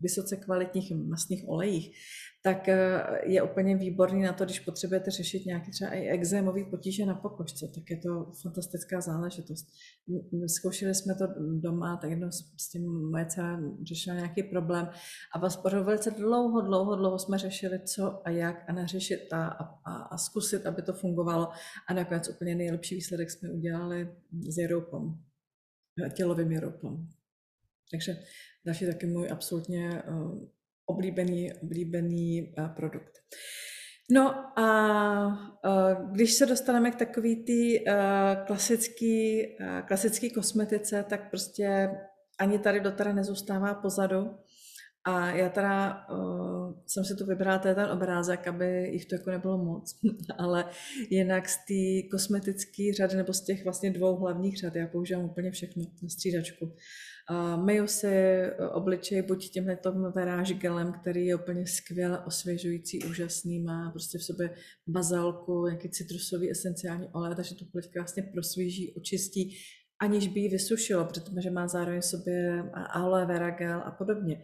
vysoce 0.00 0.36
kvalitních 0.36 0.92
masných 0.96 1.48
olejích, 1.48 1.96
tak 2.46 2.68
eh, 2.68 3.02
je 3.24 3.42
úplně 3.42 3.76
výborný 3.76 4.22
na 4.22 4.32
to, 4.32 4.44
když 4.44 4.60
potřebujete 4.60 5.10
řešit 5.10 5.46
nějaké 5.46 5.70
třeba 5.70 5.90
i 5.90 6.08
exémový 6.08 6.64
potíže 6.64 7.06
na 7.06 7.14
pokožce, 7.14 7.68
tak 7.74 7.90
je 7.90 7.96
to 7.96 8.32
fantastická 8.42 9.00
záležitost. 9.00 9.66
Zkoušeli 10.46 10.94
jsme 10.94 11.14
to 11.14 11.26
doma, 11.60 11.96
tak 11.96 12.10
jednou 12.10 12.30
s 12.30 12.68
tím 12.70 13.10
moje 13.10 13.26
dcera 13.26 13.60
řešila 13.82 14.16
nějaký 14.16 14.42
problém 14.42 14.88
a 15.34 15.38
vás 15.38 15.62
velice 15.64 16.10
dlouho, 16.10 16.60
dlouho, 16.60 16.96
dlouho 16.96 17.18
jsme 17.18 17.38
řešili, 17.38 17.80
co 17.84 18.28
a 18.28 18.30
jak 18.30 18.64
a 18.68 18.72
nařešit 18.72 19.32
a, 19.32 19.46
a, 19.46 19.96
a 19.96 20.18
zkusit, 20.18 20.66
aby 20.66 20.82
to 20.82 20.92
fungovalo 20.92 21.48
a 21.88 21.94
nakonec 21.94 22.28
úplně 22.28 22.54
nejlepší 22.54 22.94
výsledek 22.94 23.30
jsme 23.30 23.50
udělali 23.50 24.14
s 24.48 24.58
jeroupom, 24.58 25.14
tělovým 26.16 26.52
jeroupom. 26.52 27.06
Takže 27.90 28.16
další 28.66 28.86
taky 28.86 29.06
můj 29.06 29.30
absolutně 29.30 30.02
uh, 30.08 30.55
oblíbený, 30.86 31.52
oblíbený 31.62 32.54
uh, 32.58 32.68
produkt. 32.68 33.12
No 34.10 34.34
a 34.58 35.26
uh, 35.26 36.12
když 36.12 36.32
se 36.34 36.46
dostaneme 36.46 36.90
k 36.90 36.96
takový 36.96 37.44
ty 37.44 37.84
uh, 37.88 38.46
klasický, 38.46 39.42
klasický 39.86 40.30
kosmetice, 40.30 41.04
tak 41.08 41.30
prostě 41.30 41.88
ani 42.38 42.58
tady 42.58 42.80
do 42.80 42.90
teda 42.90 43.12
nezůstává 43.12 43.74
pozadu. 43.74 44.30
A 45.08 45.30
já 45.30 45.48
teda 45.48 46.06
uh, 46.10 46.74
jsem 46.86 47.04
si 47.04 47.16
tu 47.16 47.26
vybrala 47.26 47.58
ten 47.58 47.80
obrázek, 47.80 48.46
aby 48.46 48.88
jich 48.92 49.06
to 49.06 49.14
jako 49.14 49.30
nebylo 49.30 49.58
moc, 49.58 50.00
ale 50.38 50.64
jinak 51.10 51.48
z 51.48 51.56
té 51.56 52.08
kosmetické 52.10 52.82
řady 52.96 53.16
nebo 53.16 53.32
z 53.32 53.44
těch 53.44 53.64
vlastně 53.64 53.90
dvou 53.90 54.16
hlavních 54.16 54.58
řad 54.58 54.76
já 54.76 54.86
používám 54.86 55.24
úplně 55.24 55.50
všechno 55.50 55.82
na 56.02 56.08
střídačku. 56.08 56.74
Myju 57.64 57.86
si 57.86 58.06
eh, 58.06 58.68
obličej 58.68 59.22
buď 59.22 59.50
tímhle 59.50 59.78
veráž 60.14 60.52
gelem, 60.52 60.92
který 60.92 61.26
je 61.26 61.34
úplně 61.34 61.66
skvěle 61.66 62.24
osvěžující, 62.24 63.04
úžasný, 63.04 63.60
má 63.60 63.90
prostě 63.90 64.18
v 64.18 64.22
sobě 64.22 64.54
bazalku, 64.86 65.66
nějaký 65.66 65.90
citrusový 65.90 66.50
esenciální 66.50 67.08
olej, 67.12 67.34
takže 67.36 67.54
to 67.54 67.64
pleť 67.72 67.90
krásně 67.92 68.22
prosvíží, 68.22 68.94
očistí, 68.94 69.56
aniž 70.00 70.28
by 70.28 70.40
ji 70.40 70.48
vysušilo, 70.48 71.04
protože 71.04 71.50
má 71.50 71.68
zároveň 71.68 72.00
v 72.00 72.04
sobě 72.04 72.62
aloe 72.90 73.26
vera 73.26 73.50
gel 73.50 73.82
a 73.84 73.90
podobně. 73.90 74.42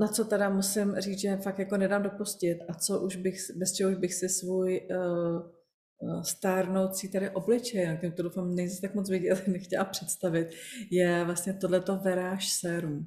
Na 0.00 0.08
co 0.08 0.24
teda 0.24 0.50
musím 0.50 0.94
říct, 0.98 1.20
že 1.20 1.36
fakt 1.36 1.58
jako 1.58 1.76
nedám 1.76 2.02
dopustit 2.02 2.58
a 2.68 2.74
co 2.74 3.00
už 3.00 3.16
bych, 3.16 3.36
bez 3.56 3.72
čeho 3.72 3.90
už 3.90 3.96
bych 3.96 4.14
si 4.14 4.28
svůj 4.28 4.80
uh, 4.90 5.59
stárnoucí 6.22 7.08
tady 7.08 7.30
obličej, 7.30 7.86
na 7.86 8.10
to 8.16 8.22
doufám 8.22 8.54
nejsi 8.54 8.80
tak 8.80 8.94
moc 8.94 9.10
vidět, 9.10 9.42
nechtěla 9.48 9.84
představit, 9.84 10.48
je 10.90 11.24
vlastně 11.24 11.54
tohleto 11.54 11.96
veráž 11.96 12.52
sérum. 12.52 13.06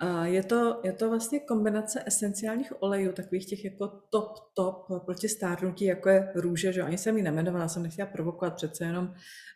A 0.00 0.26
je 0.26 0.42
to, 0.42 0.80
je 0.84 0.92
to 0.92 1.08
vlastně 1.08 1.40
kombinace 1.40 2.02
esenciálních 2.06 2.82
olejů, 2.82 3.12
takových 3.12 3.46
těch 3.46 3.64
jako 3.64 3.88
top, 3.88 4.38
top 4.54 4.86
proti 5.04 5.28
stárnutí, 5.28 5.84
jako 5.84 6.08
je 6.08 6.32
růže, 6.34 6.72
že 6.72 6.82
ani 6.82 6.98
jsem 6.98 7.16
ji 7.16 7.22
nemenovala, 7.22 7.68
jsem 7.68 7.82
nechtěla 7.82 8.08
provokovat, 8.08 8.54
přece 8.54 8.84
jenom 8.84 9.14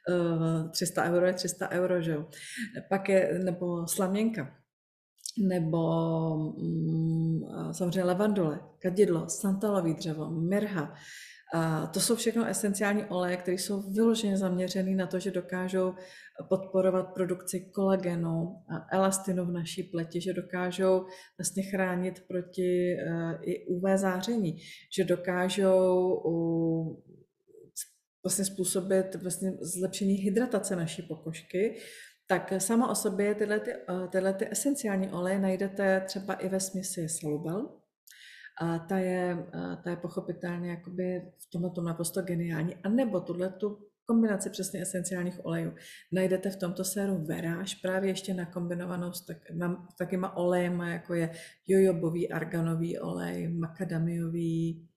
uh, 0.09 0.71
300 0.71 1.05
euro 1.05 1.27
je 1.27 1.33
300 1.33 1.71
euro, 1.71 2.03
že 2.03 2.13
jo. 2.13 2.27
Pak 2.89 3.09
je, 3.09 3.41
nebo 3.45 3.87
slaměnka, 3.87 4.55
nebo 5.49 6.37
mm, 6.37 7.41
samozřejmě 7.73 8.05
levandule, 8.05 8.61
kadidlo, 8.79 9.29
santalový 9.29 9.95
dřevo, 9.95 10.31
mirha, 10.31 10.95
a 11.55 11.87
to 11.87 12.01
jsou 12.01 12.17
všechno 12.17 12.47
esenciální 12.47 13.05
oleje, 13.05 13.37
které 13.37 13.55
jsou 13.55 13.83
vyloženě 13.91 14.37
zaměřené 14.37 14.97
na 14.97 15.07
to, 15.07 15.19
že 15.19 15.31
dokážou 15.31 15.95
podporovat 16.49 17.15
produkci 17.15 17.61
kolagenu 17.75 18.63
a 18.71 18.97
elastinu 18.97 19.45
v 19.45 19.53
naší 19.53 19.83
pleti, 19.83 20.21
že 20.21 20.33
dokážou 20.33 21.07
vlastně 21.39 21.63
chránit 21.63 22.23
proti 22.29 22.97
uh, 22.97 23.33
i 23.43 23.67
UV 23.67 23.83
záření, 23.97 24.57
že 24.97 25.05
dokážou 25.05 26.23
vlastně 28.25 28.45
způsobit 28.45 29.15
vlastně 29.15 29.53
zlepšení 29.61 30.15
hydratace 30.15 30.77
naší 30.77 31.03
pokožky, 31.03 31.77
tak 32.27 32.53
sama 32.59 32.91
o 32.91 32.95
sobě 32.95 33.35
tyhle, 33.35 33.61
ty, 33.61 33.71
uh, 33.91 34.09
tyhle 34.09 34.35
ty 34.35 34.49
esenciální 34.51 35.09
oleje 35.09 35.39
najdete 35.39 36.01
třeba 36.07 36.35
i 36.35 36.49
ve 36.49 36.61
směsi 36.61 37.09
salubel, 37.09 37.84
a 38.61 38.79
ta 38.79 38.99
je, 38.99 39.47
ta 39.85 39.91
je 39.91 39.97
pochopitelně 39.97 40.71
jakoby 40.71 41.33
v 41.39 41.51
tomto 41.51 41.83
naprosto 41.83 42.23
geniální. 42.23 42.77
A 42.77 42.89
nebo 42.89 43.21
tuhle 43.21 43.51
tu 43.51 43.79
kombinaci 44.07 44.51
přesně 44.51 44.83
esenciálních 44.83 45.47
olejů 45.47 45.75
najdete 46.13 46.51
v 46.51 46.57
tomto 46.57 46.85
séru 46.85 47.25
veráž, 47.25 47.75
právě 47.75 48.11
ještě 48.11 48.35
nakombinovanou 48.35 49.13
s 49.13 49.27
tak, 49.27 49.51
na, 49.51 49.87
takýma 49.99 50.37
olejema, 50.37 50.89
jako 50.89 51.15
je 51.15 51.31
jojobový, 51.67 52.33
arganový 52.33 52.99
olej, 52.99 53.49
makadamiový, 53.49 54.89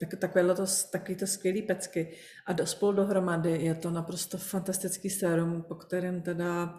tak, 0.00 0.20
takovéhle 0.20 0.54
to, 0.54 0.64
takový 0.92 1.16
to 1.16 1.26
skvělý 1.26 1.62
pecky. 1.62 2.16
A 2.46 2.52
do, 2.52 2.66
spolu 2.66 2.92
dohromady 2.92 3.50
je 3.50 3.74
to 3.74 3.90
naprosto 3.90 4.38
fantastický 4.38 5.10
sérum, 5.10 5.62
po 5.62 5.74
kterém 5.74 6.22
teda 6.22 6.78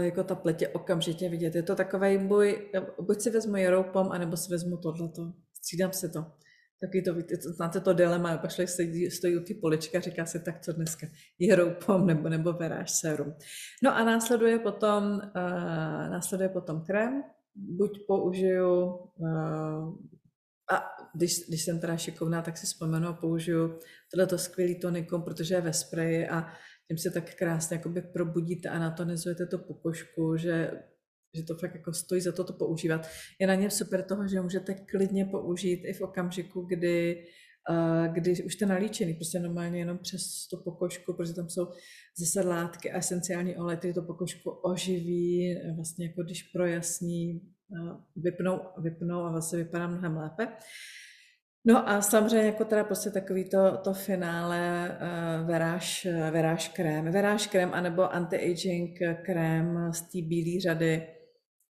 jako 0.00 0.24
ta 0.24 0.34
pletě 0.34 0.68
okamžitě 0.68 1.28
vidět. 1.28 1.54
Je 1.54 1.62
to 1.62 1.74
takový 1.74 2.18
boj, 2.18 2.70
buď 3.00 3.20
si 3.20 3.30
vezmu 3.30 3.56
jeroupom, 3.56 4.12
anebo 4.12 4.36
si 4.36 4.50
vezmu 4.50 4.76
tohleto. 4.76 5.32
Střídám 5.56 5.92
se 5.92 6.08
to. 6.08 6.26
Taky 6.80 7.02
to, 7.02 7.14
znáte 7.56 7.80
to 7.80 7.92
dilema, 7.92 8.36
pak 8.36 8.52
člověk 8.52 8.68
stojí, 8.68 9.10
stojí 9.10 9.36
u 9.36 9.40
ty 9.40 9.54
polička 9.54 9.98
a 9.98 10.00
říká 10.00 10.26
si, 10.26 10.40
tak 10.40 10.60
co 10.60 10.72
dneska, 10.72 11.06
jeroupom 11.38 12.06
nebo, 12.06 12.28
nebo 12.28 12.52
veráž 12.52 12.90
sérum. 12.90 13.34
No 13.82 13.96
a 13.96 14.04
následuje 14.04 14.58
potom, 14.58 15.04
uh, 15.04 16.10
následuje 16.10 16.48
potom 16.48 16.84
krém, 16.84 17.22
buď 17.54 18.06
použiju, 18.06 18.84
uh, 19.16 19.94
a 20.72 20.84
když, 21.14 21.48
když 21.48 21.64
jsem 21.64 21.80
teda 21.80 21.96
šikovná, 21.96 22.42
tak 22.42 22.58
si 22.58 22.66
vzpomenu 22.66 23.08
a 23.08 23.12
použiju 23.12 23.78
tohleto 24.12 24.38
skvělý 24.38 24.80
tonikum, 24.80 25.22
protože 25.22 25.54
je 25.54 25.60
ve 25.60 25.72
spreji 25.72 26.28
a 26.28 26.46
tím 26.88 26.98
se 26.98 27.10
tak 27.10 27.34
krásně 27.34 27.76
jakoby 27.76 28.02
probudíte 28.02 28.68
a 28.68 28.78
natonizujete 28.78 29.46
to 29.46 29.58
pokožku, 29.58 30.36
že, 30.36 30.70
že 31.36 31.42
to 31.42 31.54
fakt 31.54 31.74
jako 31.74 31.92
stojí 31.92 32.20
za 32.20 32.32
to 32.32 32.44
to 32.44 32.52
používat. 32.52 33.08
Je 33.40 33.46
na 33.46 33.54
něm 33.54 33.70
super 33.70 34.02
toho, 34.02 34.28
že 34.28 34.40
můžete 34.40 34.74
klidně 34.74 35.24
použít 35.24 35.84
i 35.84 35.92
v 35.92 36.00
okamžiku, 36.00 36.62
kdy 36.62 37.24
Uh, 37.70 38.14
když 38.14 38.44
už 38.44 38.54
jste 38.54 38.66
nalíčený, 38.66 39.14
prostě 39.14 39.40
normálně 39.40 39.78
jenom 39.78 39.98
přes 39.98 40.48
tu 40.50 40.56
pokožku, 40.64 41.12
protože 41.12 41.34
tam 41.34 41.48
jsou 41.48 41.66
zase 42.18 42.48
látky 42.48 42.92
a 42.92 42.98
esenciální 42.98 43.56
olej, 43.56 43.76
které 43.76 43.94
to 43.94 44.02
pokožku 44.02 44.50
oživí, 44.50 45.56
vlastně 45.76 46.06
jako 46.06 46.22
když 46.22 46.42
projasní, 46.42 47.40
uh, 47.68 48.00
vypnou, 48.16 48.60
vypnou 48.78 49.20
a 49.20 49.30
vlastně 49.30 49.58
vypadá 49.58 49.86
mnohem 49.86 50.16
lépe. 50.16 50.48
No 51.66 51.88
a 51.88 52.02
samozřejmě 52.02 52.46
jako 52.46 52.64
teda 52.64 52.84
prostě 52.84 53.10
takový 53.10 53.44
to, 53.48 53.76
to 53.84 53.92
finále 53.92 54.88
uh, 54.90 55.46
veráž, 55.46 56.06
veráž 56.30 56.68
krém. 56.68 57.12
Veráž 57.12 57.46
krém 57.46 57.74
anebo 57.74 58.02
anti-aging 58.14 58.98
krém 59.24 59.92
z 59.92 60.00
té 60.00 60.18
bílé 60.22 60.60
řady 60.60 61.06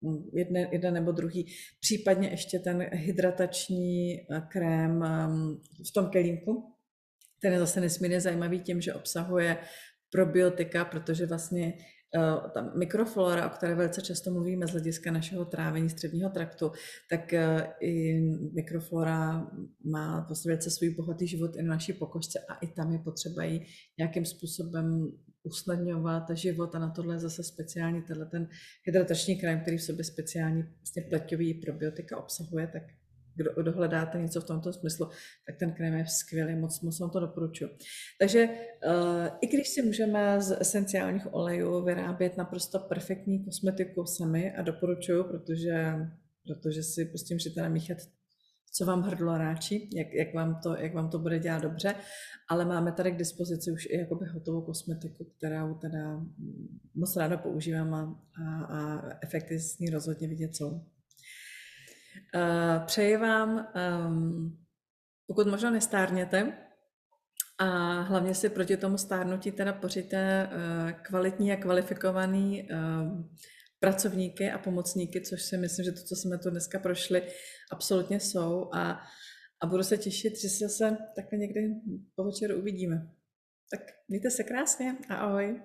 mm, 0.02 0.30
jedne, 0.32 0.68
jeden 0.72 0.94
nebo 0.94 1.12
druhý, 1.12 1.46
případně 1.80 2.28
ještě 2.28 2.58
ten 2.58 2.88
hydratační 2.92 4.14
eh, 4.14 4.40
krém 4.48 5.02
ehm, 5.02 5.60
v 5.88 5.92
tom 5.92 6.06
kelímku, 6.10 6.74
ten 7.40 7.52
je 7.52 7.58
zase 7.58 7.80
nesmírně 7.80 8.20
zajímavý 8.20 8.60
tím, 8.60 8.80
že 8.80 8.94
obsahuje 8.94 9.56
probiotika, 10.10 10.84
protože 10.84 11.26
vlastně 11.26 11.72
ta 12.54 12.72
mikroflora, 12.74 13.46
o 13.46 13.50
které 13.50 13.74
velice 13.74 14.02
často 14.02 14.30
mluvíme 14.30 14.66
z 14.66 14.70
hlediska 14.70 15.12
našeho 15.12 15.44
trávení 15.44 15.90
středního 15.90 16.30
traktu, 16.30 16.72
tak 17.10 17.32
eh, 17.32 17.68
i 17.80 18.20
mikroflora 18.54 19.50
má 19.84 20.24
vlastně 20.28 20.48
velice 20.48 20.70
svůj 20.70 20.90
bohatý 20.90 21.26
život 21.28 21.56
i 21.56 21.62
na 21.62 21.74
naší 21.74 21.92
pokožce 21.92 22.38
a 22.48 22.54
i 22.54 22.66
tam 22.66 22.92
je 22.92 22.98
potřeba 22.98 23.44
ji 23.44 23.66
nějakým 23.98 24.24
způsobem 24.24 25.12
usnadňovat 25.42 26.30
život 26.32 26.74
a 26.74 26.78
na 26.78 26.90
tohle 26.90 27.14
je 27.14 27.18
zase 27.18 27.44
speciální 27.44 28.02
tenhle 28.02 28.26
ten 28.26 28.48
hydratační 28.84 29.36
krém, 29.36 29.60
který 29.60 29.76
v 29.78 29.82
sobě 29.82 30.04
speciální 30.04 30.62
vlastně 30.62 31.02
pleťový 31.02 31.54
probiotika 31.54 32.18
obsahuje, 32.18 32.66
tak 32.66 32.82
kdo 33.36 33.62
dohledáte 33.62 34.18
něco 34.18 34.40
v 34.40 34.44
tomto 34.44 34.72
smyslu, 34.72 35.08
tak 35.46 35.56
ten 35.58 35.72
krém 35.72 35.94
je 35.94 36.06
skvělý, 36.06 36.56
moc, 36.56 36.80
moc 36.80 37.00
vám 37.00 37.10
to 37.10 37.20
doporučuji. 37.20 37.70
Takže 38.20 38.44
uh, 38.44 39.28
i 39.40 39.46
když 39.46 39.68
si 39.68 39.82
můžeme 39.82 40.40
z 40.40 40.60
esenciálních 40.60 41.34
olejů 41.34 41.84
vyrábět 41.84 42.36
naprosto 42.36 42.78
perfektní 42.78 43.44
kosmetiku 43.44 44.06
sami 44.06 44.52
a 44.52 44.62
doporučuju, 44.62 45.24
protože, 45.24 45.94
protože 46.46 46.82
si 46.82 47.04
prostě 47.04 47.34
můžete 47.34 47.62
namíchat 47.62 47.98
co 48.76 48.84
vám 48.84 49.02
hrdlo 49.02 49.38
ráčí, 49.38 49.90
jak, 49.96 50.12
jak, 50.12 50.34
vám 50.34 50.60
to, 50.62 50.76
jak 50.76 50.94
vám 50.94 51.10
to 51.10 51.18
bude 51.18 51.38
dělat 51.38 51.62
dobře, 51.62 51.94
ale 52.48 52.64
máme 52.64 52.92
tady 52.92 53.12
k 53.12 53.16
dispozici 53.16 53.72
už 53.72 53.86
i 53.86 53.98
jakoby 53.98 54.26
hotovou 54.26 54.62
kosmetiku, 54.62 55.24
kterou 55.24 55.74
teda 55.74 56.24
moc 56.94 57.16
ráda 57.16 57.36
používám 57.36 57.94
a, 57.94 58.20
a, 58.42 58.64
a 58.64 59.10
efekty 59.22 59.58
z 59.58 59.78
ní 59.78 59.90
rozhodně 59.90 60.28
vidět 60.28 60.56
jsou. 60.56 60.80
Uh, 62.34 62.86
přeji 62.86 63.16
vám, 63.16 63.68
um, 64.06 64.58
pokud 65.26 65.46
možno 65.46 65.70
nestárněte, 65.70 66.52
a 67.58 68.00
hlavně 68.00 68.34
si 68.34 68.48
proti 68.48 68.76
tomu 68.76 68.98
stárnutí 68.98 69.52
teda 69.52 69.72
pořiďte 69.72 70.48
uh, 70.48 70.90
kvalitní 70.90 71.52
a 71.52 71.56
kvalifikovaný 71.56 72.68
uh, 72.70 73.24
pracovníky 73.80 74.50
a 74.50 74.58
pomocníky, 74.58 75.20
což 75.20 75.42
si 75.42 75.56
myslím, 75.56 75.84
že 75.84 75.92
to, 75.92 76.02
co 76.02 76.16
jsme 76.16 76.38
tu 76.38 76.50
dneska 76.50 76.78
prošli, 76.78 77.22
absolutně 77.72 78.20
jsou 78.20 78.74
a, 78.74 79.00
a 79.60 79.66
budu 79.66 79.82
se 79.82 79.98
těšit, 79.98 80.40
že 80.40 80.68
se 80.68 80.96
takhle 81.16 81.38
někdy 81.38 81.74
po 82.16 82.24
večeru 82.24 82.58
uvidíme. 82.58 83.10
Tak 83.70 83.80
mějte 84.08 84.30
se 84.30 84.44
krásně 84.44 84.96
a 85.08 85.14
ahoj. 85.14 85.62